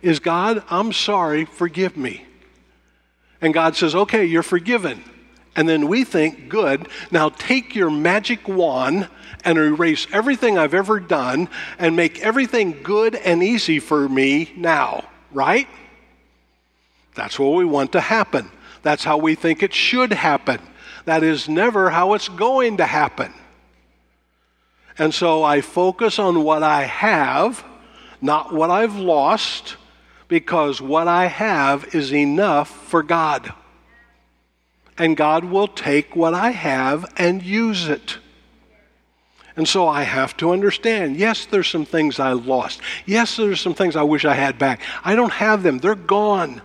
is 0.00 0.20
God, 0.20 0.62
I'm 0.70 0.92
sorry, 0.92 1.44
forgive 1.44 1.96
me. 1.96 2.24
And 3.40 3.52
God 3.52 3.74
says, 3.74 3.96
okay, 3.96 4.24
you're 4.24 4.44
forgiven. 4.44 5.02
And 5.56 5.68
then 5.68 5.88
we 5.88 6.04
think, 6.04 6.48
good, 6.48 6.86
now 7.10 7.30
take 7.30 7.74
your 7.74 7.90
magic 7.90 8.46
wand 8.46 9.08
and 9.44 9.58
erase 9.58 10.06
everything 10.12 10.56
I've 10.56 10.74
ever 10.74 11.00
done 11.00 11.48
and 11.80 11.96
make 11.96 12.20
everything 12.20 12.80
good 12.84 13.16
and 13.16 13.42
easy 13.42 13.80
for 13.80 14.08
me 14.08 14.52
now 14.56 15.04
right? 15.32 15.68
That's 17.14 17.38
what 17.38 17.54
we 17.54 17.64
want 17.64 17.92
to 17.92 18.00
happen. 18.00 18.50
That's 18.82 19.04
how 19.04 19.18
we 19.18 19.34
think 19.34 19.62
it 19.62 19.74
should 19.74 20.12
happen. 20.12 20.60
That 21.04 21.22
is 21.22 21.48
never 21.48 21.90
how 21.90 22.14
it's 22.14 22.28
going 22.28 22.76
to 22.76 22.86
happen. 22.86 23.32
And 24.98 25.14
so 25.14 25.42
I 25.42 25.60
focus 25.60 26.18
on 26.18 26.42
what 26.42 26.62
I 26.62 26.82
have, 26.82 27.64
not 28.20 28.52
what 28.52 28.70
I've 28.70 28.96
lost, 28.96 29.76
because 30.26 30.80
what 30.80 31.08
I 31.08 31.26
have 31.26 31.94
is 31.94 32.12
enough 32.12 32.68
for 32.68 33.02
God. 33.02 33.52
And 34.96 35.16
God 35.16 35.44
will 35.44 35.68
take 35.68 36.16
what 36.16 36.34
I 36.34 36.50
have 36.50 37.06
and 37.16 37.42
use 37.42 37.88
it. 37.88 38.18
And 39.58 39.66
so 39.66 39.88
I 39.88 40.04
have 40.04 40.36
to 40.36 40.52
understand 40.52 41.16
yes, 41.16 41.44
there's 41.46 41.66
some 41.66 41.84
things 41.84 42.20
I 42.20 42.30
lost. 42.30 42.80
Yes, 43.06 43.36
there's 43.36 43.60
some 43.60 43.74
things 43.74 43.96
I 43.96 44.04
wish 44.04 44.24
I 44.24 44.34
had 44.34 44.56
back. 44.56 44.80
I 45.04 45.16
don't 45.16 45.32
have 45.32 45.64
them, 45.64 45.78
they're 45.78 45.96
gone. 45.96 46.62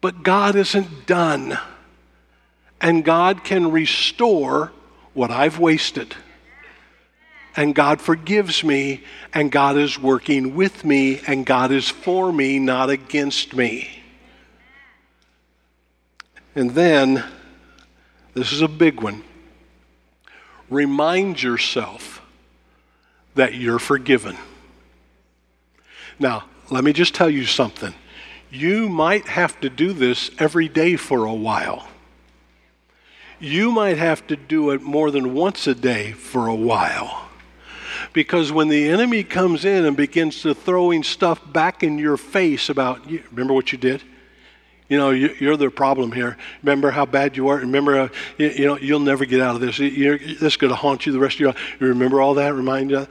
But 0.00 0.22
God 0.22 0.54
isn't 0.54 1.06
done. 1.06 1.58
And 2.80 3.04
God 3.04 3.42
can 3.42 3.72
restore 3.72 4.70
what 5.12 5.32
I've 5.32 5.58
wasted. 5.58 6.14
And 7.56 7.74
God 7.74 8.00
forgives 8.00 8.62
me, 8.62 9.02
and 9.34 9.50
God 9.50 9.76
is 9.76 9.98
working 9.98 10.54
with 10.54 10.84
me, 10.84 11.20
and 11.26 11.44
God 11.44 11.72
is 11.72 11.88
for 11.88 12.32
me, 12.32 12.60
not 12.60 12.90
against 12.90 13.56
me. 13.56 14.04
And 16.54 16.70
then, 16.70 17.24
this 18.34 18.52
is 18.52 18.60
a 18.60 18.68
big 18.68 19.00
one 19.00 19.24
remind 20.72 21.42
yourself 21.42 22.22
that 23.34 23.54
you're 23.54 23.78
forgiven. 23.78 24.36
Now, 26.18 26.44
let 26.70 26.84
me 26.84 26.92
just 26.92 27.14
tell 27.14 27.30
you 27.30 27.44
something. 27.44 27.94
You 28.50 28.88
might 28.88 29.26
have 29.26 29.58
to 29.60 29.70
do 29.70 29.92
this 29.92 30.30
every 30.38 30.68
day 30.68 30.96
for 30.96 31.24
a 31.24 31.34
while. 31.34 31.88
You 33.40 33.72
might 33.72 33.98
have 33.98 34.26
to 34.28 34.36
do 34.36 34.70
it 34.70 34.82
more 34.82 35.10
than 35.10 35.34
once 35.34 35.66
a 35.66 35.74
day 35.74 36.12
for 36.12 36.46
a 36.46 36.54
while. 36.54 37.28
Because 38.12 38.52
when 38.52 38.68
the 38.68 38.88
enemy 38.88 39.24
comes 39.24 39.64
in 39.64 39.84
and 39.84 39.96
begins 39.96 40.42
to 40.42 40.54
throwing 40.54 41.02
stuff 41.02 41.40
back 41.52 41.82
in 41.82 41.98
your 41.98 42.16
face 42.16 42.68
about, 42.68 43.04
remember 43.06 43.54
what 43.54 43.72
you 43.72 43.78
did? 43.78 44.02
You 44.92 44.98
know, 44.98 45.08
you, 45.08 45.50
are 45.50 45.56
the 45.56 45.70
problem 45.70 46.12
here. 46.12 46.36
Remember 46.62 46.90
how 46.90 47.06
bad 47.06 47.34
you 47.34 47.48
are. 47.48 47.56
Remember, 47.56 47.98
uh, 47.98 48.08
you, 48.36 48.50
you, 48.50 48.66
know, 48.66 48.76
you'll 48.76 49.00
never 49.00 49.24
get 49.24 49.40
out 49.40 49.54
of 49.54 49.62
this. 49.62 49.78
You're, 49.78 50.18
this 50.18 50.42
is 50.42 50.56
going 50.58 50.68
to 50.68 50.76
haunt 50.76 51.06
you 51.06 51.12
the 51.12 51.18
rest 51.18 51.36
of 51.36 51.40
your 51.40 51.48
life. 51.52 51.76
You 51.80 51.86
remember 51.86 52.20
all 52.20 52.34
that? 52.34 52.52
Remind 52.52 52.90
you? 52.90 53.06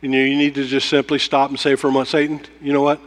You, 0.00 0.10
you 0.10 0.36
need 0.36 0.54
to 0.54 0.64
just 0.64 0.88
simply 0.88 1.18
stop 1.18 1.50
and 1.50 1.58
say 1.58 1.74
for 1.74 1.88
a 1.88 1.90
moment, 1.90 2.06
Satan, 2.06 2.40
you 2.62 2.72
know 2.72 2.82
what? 2.82 3.00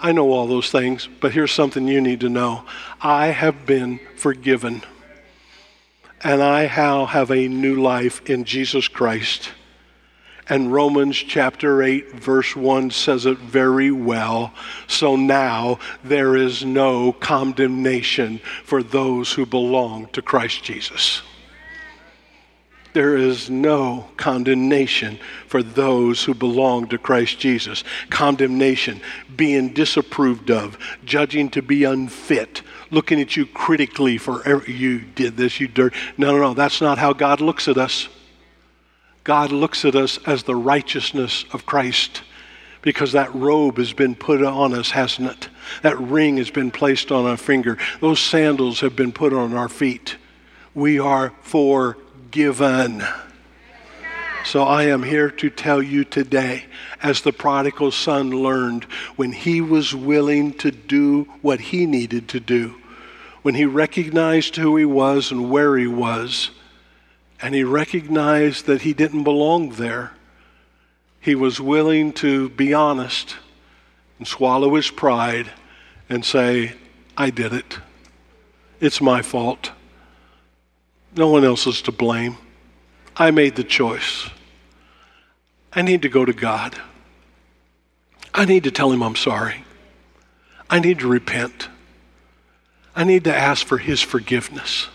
I 0.00 0.10
know 0.10 0.32
all 0.32 0.48
those 0.48 0.72
things, 0.72 1.08
but 1.20 1.30
here's 1.30 1.52
something 1.52 1.86
you 1.86 2.00
need 2.00 2.18
to 2.22 2.28
know. 2.28 2.64
I 3.00 3.28
have 3.28 3.64
been 3.66 4.00
forgiven. 4.16 4.82
And 6.24 6.42
I 6.42 6.66
now 6.66 7.06
have 7.06 7.30
a 7.30 7.46
new 7.46 7.80
life 7.80 8.28
in 8.28 8.46
Jesus 8.46 8.88
Christ. 8.88 9.52
And 10.48 10.72
Romans 10.72 11.16
chapter 11.16 11.82
8, 11.82 12.16
verse 12.16 12.54
1 12.54 12.90
says 12.90 13.24
it 13.24 13.38
very 13.38 13.90
well. 13.90 14.52
So 14.86 15.16
now 15.16 15.78
there 16.02 16.36
is 16.36 16.64
no 16.64 17.12
condemnation 17.12 18.40
for 18.64 18.82
those 18.82 19.32
who 19.32 19.46
belong 19.46 20.08
to 20.08 20.20
Christ 20.20 20.62
Jesus. 20.62 21.22
There 22.92 23.16
is 23.16 23.50
no 23.50 24.08
condemnation 24.16 25.18
for 25.48 25.64
those 25.64 26.22
who 26.22 26.32
belong 26.32 26.88
to 26.88 26.98
Christ 26.98 27.40
Jesus. 27.40 27.82
Condemnation, 28.08 29.00
being 29.34 29.70
disapproved 29.70 30.50
of, 30.50 30.78
judging 31.04 31.50
to 31.50 31.62
be 31.62 31.82
unfit, 31.82 32.62
looking 32.92 33.20
at 33.20 33.36
you 33.36 33.46
critically 33.46 34.16
for 34.16 34.42
er, 34.46 34.62
you 34.70 35.00
did 35.00 35.36
this, 35.36 35.58
you 35.58 35.66
dirt. 35.66 35.92
No, 36.16 36.32
no, 36.32 36.38
no. 36.38 36.54
That's 36.54 36.80
not 36.80 36.98
how 36.98 37.14
God 37.14 37.40
looks 37.40 37.66
at 37.66 37.78
us. 37.78 38.08
God 39.24 39.52
looks 39.52 39.86
at 39.86 39.94
us 39.94 40.18
as 40.26 40.42
the 40.42 40.54
righteousness 40.54 41.46
of 41.52 41.64
Christ 41.64 42.22
because 42.82 43.12
that 43.12 43.34
robe 43.34 43.78
has 43.78 43.94
been 43.94 44.14
put 44.14 44.44
on 44.44 44.74
us, 44.74 44.90
hasn't 44.90 45.30
it? 45.30 45.48
That 45.80 45.98
ring 45.98 46.36
has 46.36 46.50
been 46.50 46.70
placed 46.70 47.10
on 47.10 47.24
our 47.24 47.38
finger. 47.38 47.78
Those 48.02 48.20
sandals 48.20 48.80
have 48.80 48.94
been 48.94 49.12
put 49.12 49.32
on 49.32 49.54
our 49.54 49.70
feet. 49.70 50.18
We 50.74 50.98
are 50.98 51.32
forgiven. 51.40 53.02
So 54.44 54.64
I 54.64 54.84
am 54.84 55.02
here 55.02 55.30
to 55.30 55.48
tell 55.48 55.82
you 55.82 56.04
today, 56.04 56.66
as 57.02 57.22
the 57.22 57.32
prodigal 57.32 57.92
son 57.92 58.30
learned 58.30 58.84
when 59.16 59.32
he 59.32 59.62
was 59.62 59.94
willing 59.94 60.52
to 60.58 60.70
do 60.70 61.24
what 61.40 61.60
he 61.60 61.86
needed 61.86 62.28
to 62.28 62.40
do, 62.40 62.74
when 63.40 63.54
he 63.54 63.64
recognized 63.64 64.56
who 64.56 64.76
he 64.76 64.84
was 64.84 65.30
and 65.30 65.50
where 65.50 65.78
he 65.78 65.86
was 65.86 66.50
and 67.40 67.54
he 67.54 67.64
recognized 67.64 68.66
that 68.66 68.82
he 68.82 68.92
didn't 68.92 69.24
belong 69.24 69.70
there. 69.70 70.12
He 71.20 71.34
was 71.34 71.60
willing 71.60 72.12
to 72.14 72.48
be 72.50 72.74
honest 72.74 73.36
and 74.18 74.26
swallow 74.26 74.74
his 74.74 74.90
pride 74.90 75.50
and 76.08 76.24
say, 76.24 76.74
I 77.16 77.30
did 77.30 77.52
it. 77.52 77.78
It's 78.80 79.00
my 79.00 79.22
fault. 79.22 79.72
No 81.16 81.28
one 81.28 81.44
else 81.44 81.66
is 81.66 81.80
to 81.82 81.92
blame. 81.92 82.36
I 83.16 83.30
made 83.30 83.56
the 83.56 83.64
choice. 83.64 84.28
I 85.72 85.82
need 85.82 86.02
to 86.02 86.08
go 86.08 86.24
to 86.24 86.32
God. 86.32 86.76
I 88.32 88.44
need 88.44 88.64
to 88.64 88.70
tell 88.70 88.90
him 88.90 89.02
I'm 89.02 89.16
sorry. 89.16 89.64
I 90.68 90.80
need 90.80 90.98
to 91.00 91.08
repent. 91.08 91.68
I 92.96 93.04
need 93.04 93.24
to 93.24 93.34
ask 93.34 93.66
for 93.66 93.78
his 93.78 94.00
forgiveness. 94.00 94.88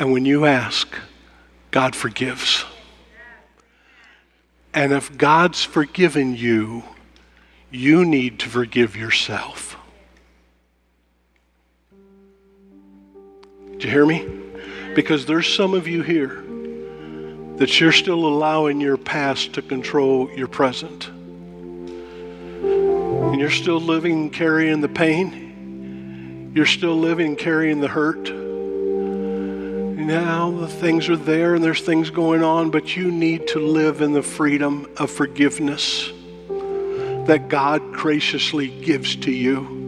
And 0.00 0.12
when 0.12 0.24
you 0.24 0.46
ask, 0.46 0.88
God 1.70 1.94
forgives. 1.94 2.64
And 4.72 4.94
if 4.94 5.14
God's 5.18 5.62
forgiven 5.62 6.34
you, 6.34 6.82
you 7.70 8.06
need 8.06 8.38
to 8.38 8.48
forgive 8.48 8.96
yourself. 8.96 9.76
Do 13.76 13.86
you 13.86 13.90
hear 13.90 14.06
me? 14.06 14.26
Because 14.94 15.26
there's 15.26 15.54
some 15.54 15.74
of 15.74 15.86
you 15.86 16.02
here 16.02 16.42
that 17.56 17.78
you're 17.78 17.92
still 17.92 18.24
allowing 18.26 18.80
your 18.80 18.96
past 18.96 19.52
to 19.52 19.60
control 19.60 20.30
your 20.30 20.48
present. 20.48 21.08
And 22.62 23.38
you're 23.38 23.50
still 23.50 23.80
living 23.80 24.30
carrying 24.30 24.80
the 24.80 24.88
pain. 24.88 26.52
You're 26.54 26.64
still 26.64 26.96
living 26.96 27.36
carrying 27.36 27.82
the 27.82 27.88
hurt 27.88 28.49
now 30.06 30.50
the 30.50 30.68
things 30.68 31.08
are 31.08 31.16
there 31.16 31.54
and 31.54 31.62
there's 31.62 31.82
things 31.82 32.10
going 32.10 32.42
on, 32.42 32.70
but 32.70 32.96
you 32.96 33.10
need 33.10 33.48
to 33.48 33.58
live 33.58 34.00
in 34.00 34.12
the 34.12 34.22
freedom 34.22 34.88
of 34.96 35.10
forgiveness 35.10 36.10
that 37.26 37.48
God 37.48 37.92
graciously 37.92 38.68
gives 38.68 39.16
to 39.16 39.30
you. 39.30 39.78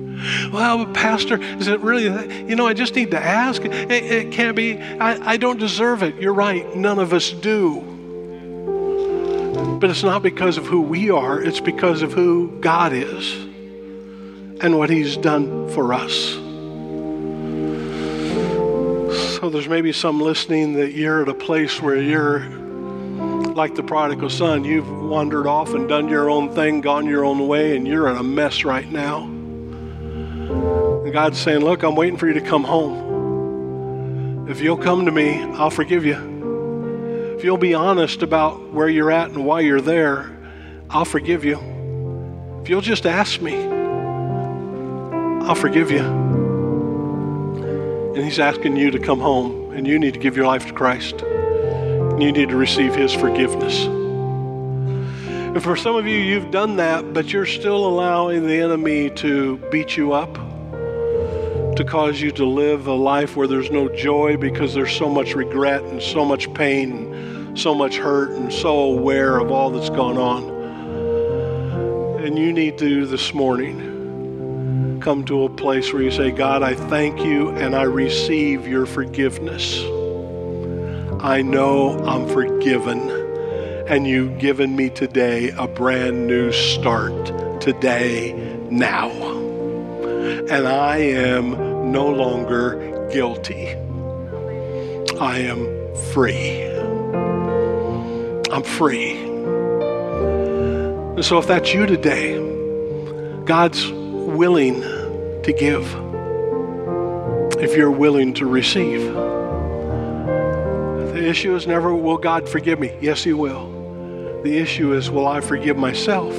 Well, 0.53 0.87
Pastor, 0.87 1.41
is 1.43 1.67
it 1.69 1.81
really? 1.81 2.05
You 2.49 2.55
know, 2.55 2.67
I 2.67 2.75
just 2.75 2.95
need 2.95 3.11
to 3.11 3.19
ask. 3.19 3.65
It, 3.65 3.91
it 3.91 4.33
can't 4.33 4.55
be, 4.55 4.79
I, 4.79 5.33
I 5.33 5.37
don't 5.37 5.59
deserve 5.59 6.03
it. 6.03 6.17
You're 6.17 6.35
right, 6.35 6.77
none 6.77 6.99
of 6.99 7.13
us 7.13 7.31
do. 7.31 7.81
But 9.81 9.91
it's 9.91 10.05
not 10.05 10.23
because 10.23 10.59
of 10.59 10.67
who 10.67 10.81
we 10.81 11.11
are, 11.11 11.43
it's 11.43 11.61
because 11.61 12.03
of 12.03 12.13
who 12.13 12.59
God 12.61 12.93
is 12.93 13.35
and 14.63 14.79
what 14.79 14.91
He's 14.91 15.17
done 15.17 15.69
for 15.71 15.93
us. 15.93 16.37
So 19.43 19.51
there's 19.51 19.69
maybe 19.69 19.93
some 19.93 20.21
listening 20.21 20.75
that 20.75 20.93
you're 20.93 21.23
at 21.23 21.29
a 21.29 21.35
place 21.35 21.83
where 21.83 21.97
you're 21.97 22.49
like 23.55 23.75
the 23.75 23.83
prodigal 23.83 24.31
son. 24.31 24.63
You've 24.63 24.89
wandered 24.89 25.49
off 25.49 25.75
and 25.75 25.89
done 25.89 26.09
your 26.09 26.31
own 26.31 26.55
thing, 26.55 26.81
gone 26.81 27.07
your 27.07 27.25
own 27.25 27.49
way, 27.49 27.77
and 27.77 27.85
you're 27.85 28.09
in 28.09 28.17
a 28.17 28.23
mess 28.23 28.63
right 28.63 28.89
now. 28.89 29.25
And 29.25 31.13
God's 31.13 31.41
saying, 31.41 31.65
Look, 31.65 31.83
I'm 31.83 31.97
waiting 31.97 32.17
for 32.17 32.29
you 32.29 32.35
to 32.35 32.41
come 32.41 32.63
home. 32.63 34.47
If 34.49 34.61
you'll 34.61 34.77
come 34.77 35.07
to 35.07 35.11
me, 35.11 35.43
I'll 35.43 35.71
forgive 35.71 36.05
you. 36.05 37.35
If 37.37 37.43
you'll 37.43 37.57
be 37.57 37.75
honest 37.75 38.23
about 38.23 38.73
where 38.73 38.89
you're 38.89 39.11
at 39.11 39.31
and 39.31 39.45
why 39.45 39.63
you're 39.63 39.81
there, 39.81 40.31
I'll 40.89 41.05
forgive 41.05 41.45
you. 41.45 41.59
If 42.63 42.69
you'll 42.69 42.81
just 42.81 43.07
ask 43.07 43.41
me, 43.41 43.57
I'll 45.45 45.57
forgive 45.57 45.91
you. 45.91 46.32
And 48.15 48.23
He's 48.23 48.39
asking 48.39 48.77
you 48.77 48.91
to 48.91 48.99
come 48.99 49.21
home, 49.21 49.73
and 49.73 49.87
you 49.87 49.99
need 49.99 50.13
to 50.13 50.21
give 50.21 50.37
your 50.37 50.47
life 50.47 50.67
to 50.67 50.75
Christ. 50.75 51.23
And 51.23 52.23
You 52.23 52.31
need 52.31 52.51
to 52.51 52.57
receive 52.57 52.95
His 52.95 53.11
forgiveness. 53.11 53.87
And 53.87 55.63
for 55.63 55.77
some 55.77 55.97
of 55.97 56.07
you, 56.07 56.19
you've 56.19 56.51
done 56.51 56.77
that, 56.77 57.15
but 57.15 57.33
you're 57.33 57.47
still 57.47 57.87
allowing 57.87 58.47
the 58.47 58.61
enemy 58.61 59.09
to 59.17 59.57
beat 59.71 59.97
you 59.97 60.13
up, 60.13 60.35
to 61.77 61.85
cause 61.89 62.21
you 62.21 62.31
to 62.33 62.45
live 62.45 62.87
a 62.87 62.93
life 62.93 63.35
where 63.35 63.47
there's 63.47 63.71
no 63.71 63.89
joy 63.89 64.37
because 64.37 64.75
there's 64.75 64.95
so 64.95 65.09
much 65.09 65.35
regret 65.35 65.83
and 65.85 66.03
so 66.03 66.23
much 66.23 66.53
pain 66.53 67.15
and 67.15 67.59
so 67.59 67.75
much 67.75 67.97
hurt 67.97 68.33
and 68.33 68.53
so 68.53 68.79
aware 68.79 69.39
of 69.39 69.51
all 69.51 69.71
that's 69.71 69.89
gone 69.89 70.19
on. 70.19 70.51
And 72.23 72.39
you 72.39 72.53
need 72.53 72.77
to 72.77 73.07
this 73.07 73.33
morning 73.33 73.92
come 75.03 75.25
to 75.25 75.43
a 75.45 75.49
place 75.49 75.93
where 75.93 76.01
you 76.01 76.13
say, 76.13 76.31
God, 76.31 76.63
I 76.63 76.75
thank 76.75 77.25
you 77.25 77.49
and 77.51 77.75
I 77.75 77.83
receive 77.83 78.69
your 78.69 78.87
forgiveness. 78.87 79.83
I 81.21 81.43
know 81.43 81.99
I'm 82.05 82.29
forgiven, 82.29 83.11
and 83.89 84.07
you've 84.07 84.39
given 84.39 84.77
me 84.77 84.91
today 84.91 85.51
a 85.59 85.67
brand 85.67 86.29
new 86.29 86.53
start 86.53 87.61
today, 87.61 88.33
now. 88.71 89.11
And 89.11 90.69
I 90.69 90.99
am 90.99 91.91
no 91.91 92.09
longer 92.09 93.09
guilty. 93.13 93.71
I 95.21 95.39
am 95.39 95.67
free. 96.13 96.65
I'm 98.53 98.63
free. 98.63 99.17
And 101.15 101.25
so, 101.25 101.39
if 101.39 101.49
that's 101.49 101.75
you 101.75 101.87
today, 101.87 102.39
God's 103.45 104.02
willing 104.23 104.81
to 104.81 105.53
give, 105.53 105.85
if 107.59 107.77
you're 107.77 107.91
willing 107.91 108.35
to 108.35 108.47
receive. 108.47 109.13
The 111.13 111.29
issue 111.29 111.55
is 111.55 111.67
never, 111.67 111.95
will 111.95 112.19
God 112.19 112.49
forgive 112.49 112.79
me? 112.81 112.97
Yes, 113.01 113.23
He 113.25 113.33
will. 113.33 113.71
The 114.43 114.59
issue 114.59 114.93
is, 114.95 115.11
will 115.11 115.27
I 115.27 115.41
forgive 115.41 115.77
myself? 115.77 116.35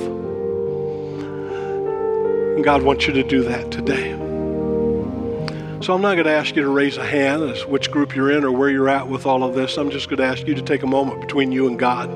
And 2.55 2.63
God 2.63 2.83
wants 2.83 3.07
you 3.07 3.13
to 3.13 3.23
do 3.23 3.43
that 3.43 3.71
today. 3.71 4.11
So 5.81 5.93
I'm 5.93 6.01
not 6.01 6.13
going 6.13 6.25
to 6.25 6.31
ask 6.31 6.55
you 6.55 6.61
to 6.61 6.69
raise 6.69 6.97
a 6.97 7.05
hand 7.05 7.43
as 7.43 7.65
which 7.65 7.91
group 7.91 8.15
you're 8.15 8.31
in 8.31 8.43
or 8.45 8.51
where 8.51 8.69
you're 8.69 8.87
at 8.89 9.07
with 9.07 9.25
all 9.25 9.43
of 9.43 9.53
this. 9.53 9.77
I'm 9.77 9.89
just 9.89 10.07
going 10.07 10.19
to 10.19 10.25
ask 10.25 10.47
you 10.47 10.55
to 10.55 10.61
take 10.61 10.83
a 10.83 10.87
moment 10.87 11.19
between 11.19 11.51
you 11.51 11.67
and 11.67 11.77
God. 11.77 12.09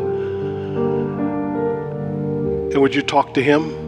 And 2.74 2.82
would 2.82 2.96
you 2.96 3.02
talk 3.02 3.34
to 3.34 3.44
Him? 3.44 3.87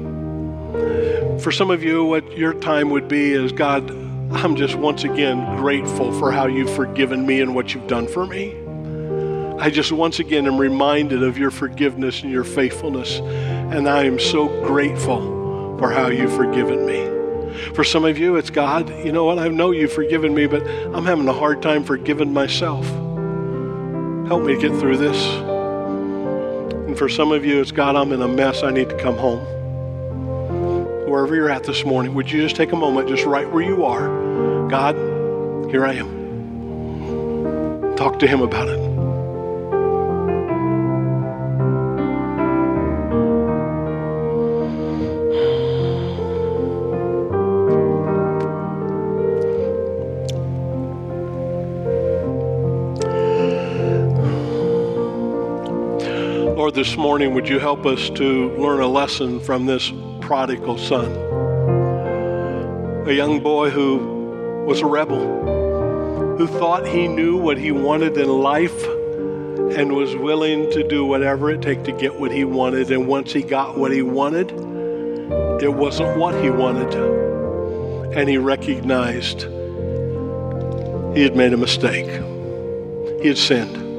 For 1.42 1.54
some 1.54 1.72
of 1.72 1.84
you, 1.86 2.04
what 2.04 2.38
your 2.38 2.54
time 2.54 2.90
would 2.90 3.08
be 3.08 3.32
is 3.32 3.54
God, 3.54 3.90
I'm 4.32 4.58
just 4.58 4.76
once 4.76 5.06
again 5.06 5.56
grateful 5.56 6.12
for 6.20 6.34
how 6.34 6.48
you've 6.48 6.76
forgiven 6.76 7.26
me 7.26 7.40
and 7.40 7.56
what 7.56 7.74
you've 7.74 7.88
done 7.88 8.10
for 8.10 8.26
me. 8.26 8.56
I 9.58 9.70
just 9.70 9.94
once 9.94 10.20
again 10.20 10.48
am 10.48 10.58
reminded 10.58 11.24
of 11.24 11.38
your 11.38 11.50
forgiveness 11.50 12.24
and 12.24 12.32
your 12.32 12.44
faithfulness. 12.44 13.20
And 13.20 13.88
I 13.88 14.04
am 14.04 14.20
so 14.20 14.48
grateful 14.66 15.78
for 15.80 15.90
how 15.90 16.08
you've 16.08 16.36
forgiven 16.36 16.86
me. 16.86 17.06
For 17.74 17.86
some 17.86 18.04
of 18.04 18.18
you, 18.18 18.36
it's 18.36 18.50
God, 18.50 18.90
you 19.06 19.14
know 19.14 19.24
what? 19.24 19.40
I 19.40 19.48
know 19.48 19.72
you've 19.72 19.94
forgiven 19.94 20.36
me, 20.36 20.46
but 20.46 20.68
I'm 20.94 21.06
having 21.06 21.28
a 21.30 21.34
hard 21.34 21.62
time 21.62 21.86
forgiving 21.86 22.34
myself. 22.34 22.86
Help 24.28 24.44
me 24.44 24.60
get 24.60 24.78
through 24.78 24.98
this. 24.98 25.26
And 26.86 26.98
for 26.98 27.08
some 27.08 27.32
of 27.32 27.46
you, 27.46 27.62
it's 27.62 27.72
God, 27.72 27.96
I'm 27.96 28.12
in 28.12 28.22
a 28.22 28.28
mess. 28.28 28.62
I 28.62 28.72
need 28.72 28.90
to 28.90 28.98
come 28.98 29.16
home. 29.18 29.59
Wherever 31.10 31.34
you're 31.34 31.50
at 31.50 31.64
this 31.64 31.84
morning, 31.84 32.14
would 32.14 32.30
you 32.30 32.40
just 32.40 32.56
take 32.56 32.72
a 32.72 32.76
moment, 32.76 33.10
just 33.10 33.26
right 33.26 33.52
where 33.52 33.64
you 33.64 33.84
are? 33.84 34.70
God, 34.70 34.96
here 35.72 35.84
I 35.84 35.94
am. 35.94 37.96
Talk 37.96 38.20
to 38.20 38.28
Him 38.28 38.44
about 38.44 38.70
it. 38.70 38.78
Lord, 56.56 56.76
this 56.76 56.96
morning, 56.98 57.34
would 57.34 57.50
you 57.50 57.58
help 57.58 57.88
us 57.88 58.12
to 58.12 58.56
learn 58.58 58.82
a 58.82 58.88
lesson 58.88 59.40
from 59.40 59.66
this 59.66 59.92
prodigal 60.30 60.78
son? 60.78 61.12
A 63.08 63.12
young 63.12 63.40
boy 63.40 63.72
who 63.72 64.64
was 64.68 64.80
a 64.82 64.86
rebel, 64.86 66.38
who 66.38 66.46
thought 66.46 66.86
he 66.86 67.08
knew 67.08 67.36
what 67.36 67.58
he 67.58 67.72
wanted 67.72 68.16
in 68.16 68.30
life 68.30 68.86
and 69.76 69.96
was 69.96 70.16
willing 70.16 70.70
to 70.70 70.88
do 70.88 71.04
whatever 71.04 71.50
it 71.50 71.64
took 71.64 71.84
to 71.84 71.92
get 71.94 72.20
what 72.20 72.32
he 72.32 72.44
wanted. 72.44 72.92
And 72.92 73.08
once 73.08 73.34
he 73.34 73.42
got 73.42 73.76
what 73.76 73.92
he 73.92 74.04
wanted, 74.04 74.52
it 75.64 75.74
wasn't 75.74 76.16
what 76.16 76.40
he 76.44 76.52
wanted. 76.52 76.94
And 78.16 78.30
he 78.30 78.38
recognized 78.38 79.42
he 81.18 81.24
had 81.24 81.36
made 81.36 81.54
a 81.54 81.58
mistake, 81.58 82.06
he 83.20 83.30
had 83.30 83.38
sinned 83.40 83.90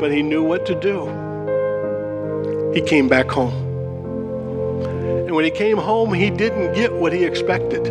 but 0.00 0.10
he 0.10 0.22
knew 0.22 0.42
what 0.42 0.64
to 0.64 0.74
do. 0.80 1.19
He 2.74 2.80
came 2.80 3.08
back 3.08 3.28
home. 3.28 3.52
And 5.26 5.34
when 5.34 5.44
he 5.44 5.50
came 5.50 5.76
home, 5.76 6.12
he 6.12 6.30
didn't 6.30 6.74
get 6.74 6.92
what 6.92 7.12
he 7.12 7.24
expected. 7.24 7.86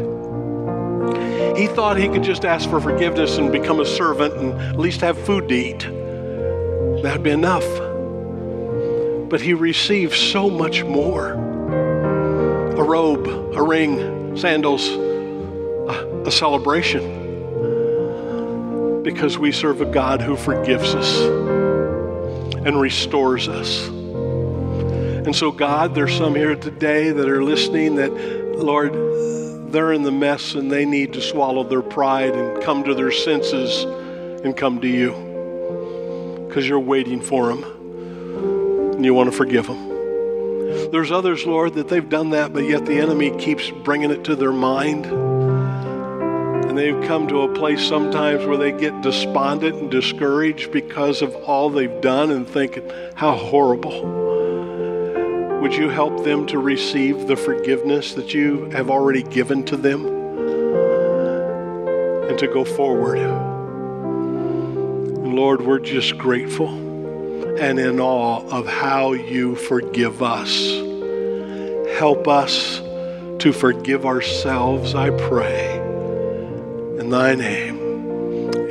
He 1.57 1.67
thought 1.67 1.97
he 1.97 2.07
could 2.07 2.23
just 2.23 2.45
ask 2.45 2.69
for 2.69 2.79
forgiveness 2.79 3.37
and 3.37 3.51
become 3.51 3.81
a 3.81 3.85
servant 3.85 4.35
and 4.35 4.53
at 4.53 4.79
least 4.79 5.01
have 5.01 5.17
food 5.17 5.49
to 5.49 5.55
eat. 5.55 5.79
That'd 7.03 7.23
be 7.23 7.31
enough. 7.31 7.65
But 9.29 9.41
he 9.41 9.53
received 9.53 10.13
so 10.13 10.49
much 10.49 10.85
more 10.85 11.31
a 11.31 12.83
robe, 12.83 13.27
a 13.27 13.61
ring, 13.61 14.37
sandals, 14.37 14.87
a, 14.87 16.23
a 16.25 16.31
celebration. 16.31 17.17
Because 19.03 19.37
we 19.37 19.51
serve 19.51 19.81
a 19.81 19.85
God 19.85 20.21
who 20.21 20.37
forgives 20.37 20.95
us 20.95 21.19
and 22.65 22.79
restores 22.79 23.49
us. 23.49 23.89
And 25.29 25.35
so, 25.35 25.51
God, 25.51 25.93
there's 25.93 26.17
some 26.17 26.33
here 26.33 26.55
today 26.55 27.11
that 27.11 27.29
are 27.29 27.43
listening 27.43 27.97
that, 27.97 28.11
Lord, 28.57 28.93
they're 29.71 29.93
in 29.93 30.01
the 30.01 30.11
mess 30.11 30.55
and 30.55 30.71
they 30.71 30.85
need 30.85 31.13
to 31.13 31.21
swallow 31.21 31.63
their 31.63 31.83
pride 31.83 32.33
and 32.33 32.63
come 32.63 32.83
to 32.85 32.95
their 32.95 33.11
senses 33.11 33.83
and 34.43 34.57
come 34.57 34.81
to 34.81 34.87
you 34.87 35.11
because 36.47 36.67
you're 36.67 36.79
waiting 36.79 37.21
for 37.21 37.53
them 37.53 37.63
and 38.95 39.05
you 39.05 39.13
want 39.13 39.29
to 39.29 39.37
forgive 39.37 39.67
them. 39.67 40.89
There's 40.89 41.11
others, 41.11 41.45
Lord, 41.45 41.75
that 41.75 41.89
they've 41.89 42.09
done 42.09 42.31
that, 42.31 42.51
but 42.51 42.63
yet 42.63 42.87
the 42.87 42.97
enemy 42.97 43.29
keeps 43.37 43.69
bringing 43.69 44.09
it 44.09 44.23
to 44.23 44.35
their 44.35 44.51
mind 44.51 45.05
and 45.05 46.75
they've 46.75 47.03
come 47.03 47.27
to 47.27 47.41
a 47.41 47.53
place 47.53 47.87
sometimes 47.87 48.47
where 48.47 48.57
they 48.57 48.71
get 48.71 49.03
despondent 49.03 49.75
and 49.75 49.91
discouraged 49.91 50.71
because 50.71 51.21
of 51.21 51.35
all 51.35 51.69
they've 51.69 52.01
done 52.01 52.31
and 52.31 52.49
think, 52.49 52.81
how 53.13 53.35
horrible. 53.35 54.18
Would 55.61 55.73
you 55.73 55.89
help 55.89 56.23
them 56.23 56.45
to 56.47 56.57
receive 56.57 57.27
the 57.27 57.35
forgiveness 57.35 58.13
that 58.13 58.33
you 58.33 58.69
have 58.69 58.89
already 58.89 59.23
given 59.23 59.65
to 59.65 59.75
them 59.75 60.05
and 62.29 62.39
to 62.39 62.47
go 62.47 62.63
forward? 62.63 63.19
Lord, 65.21 65.61
we're 65.61 65.79
just 65.79 66.17
grateful 66.17 66.69
and 67.59 67.77
in 67.77 67.99
awe 67.99 68.47
of 68.49 68.67
how 68.67 69.11
you 69.11 69.55
forgive 69.55 70.23
us. 70.23 70.71
Help 71.97 72.29
us 72.29 72.79
to 73.39 73.51
forgive 73.51 74.05
ourselves, 74.05 74.95
I 74.95 75.09
pray 75.09 75.75
in 76.99 77.09
thy 77.09 77.35
name. 77.35 77.79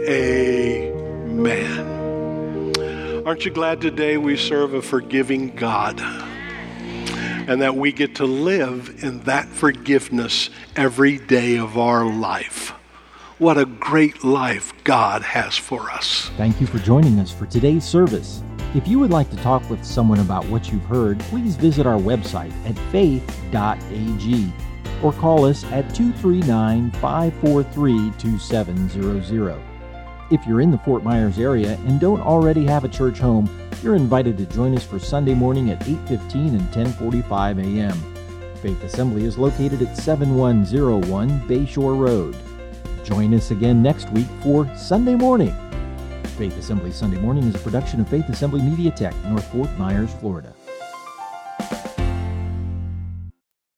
Amen. 0.09 1.89
Aren't 3.27 3.45
you 3.45 3.51
glad 3.51 3.83
today 3.83 4.17
we 4.17 4.39
serve 4.39 4.73
a 4.73 4.81
forgiving 4.81 5.55
God? 5.55 6.01
And 7.49 7.61
that 7.63 7.75
we 7.75 7.91
get 7.91 8.15
to 8.17 8.25
live 8.25 9.03
in 9.03 9.21
that 9.23 9.49
forgiveness 9.49 10.51
every 10.77 11.19
day 11.19 11.57
of 11.57 11.77
our 11.77 12.05
life. 12.05 12.75
What 13.39 13.59
a 13.59 13.65
great 13.65 14.23
life 14.23 14.73
God 14.85 15.23
has 15.23 15.57
for 15.57 15.91
us. 15.91 16.31
Thank 16.37 16.61
you 16.61 16.67
for 16.67 16.79
joining 16.79 17.19
us 17.19 17.33
for 17.33 17.47
today's 17.47 17.85
service. 17.85 18.43
If 18.75 18.87
you 18.87 18.99
would 18.99 19.11
like 19.11 19.31
to 19.31 19.37
talk 19.37 19.69
with 19.71 19.83
someone 19.83 20.21
about 20.21 20.45
what 20.47 20.71
you've 20.71 20.85
heard, 20.85 21.19
please 21.21 21.57
visit 21.57 21.87
our 21.87 21.99
website 21.99 22.53
at 22.69 22.79
faith.ag 22.93 24.53
or 25.03 25.13
call 25.15 25.45
us 25.47 25.65
at 25.67 25.95
239 25.95 26.91
543 26.93 28.13
2700. 28.19 29.78
If 30.31 30.47
you're 30.47 30.61
in 30.61 30.71
the 30.71 30.79
Fort 30.79 31.03
Myers 31.03 31.39
area 31.39 31.79
and 31.87 31.99
don't 31.99 32.21
already 32.21 32.67
have 32.67 32.85
a 32.85 32.89
church 32.89 33.19
home, 33.19 33.49
you're 33.83 33.95
invited 33.95 34.37
to 34.37 34.45
join 34.45 34.77
us 34.77 34.85
for 34.85 34.99
Sunday 34.99 35.33
morning 35.33 35.71
at 35.71 35.81
8:15 35.81 36.55
and 36.55 36.71
10:45 36.71 37.59
a.m. 37.59 37.97
Faith 38.57 38.83
Assembly 38.85 39.25
is 39.25 39.39
located 39.39 39.81
at 39.81 39.97
7101 39.97 41.41
Bayshore 41.49 41.99
Road. 41.99 42.37
Join 43.05 43.33
us 43.33 43.53
again 43.53 43.83
next 43.83 44.11
week 44.11 44.27
for 44.43 44.71
Sunday 44.77 45.15
morning. 45.15 45.55
Faith 46.37 46.59
Assembly 46.59 46.93
Sunday 46.93 47.19
Morning 47.19 47.45
is 47.45 47.55
a 47.55 47.59
production 47.61 48.01
of 48.01 48.09
Faith 48.09 48.29
Assembly 48.29 48.61
Media 48.61 48.91
Tech, 48.91 49.15
North 49.25 49.51
Fort 49.51 49.71
Myers, 49.79 50.13
Florida. 50.21 50.53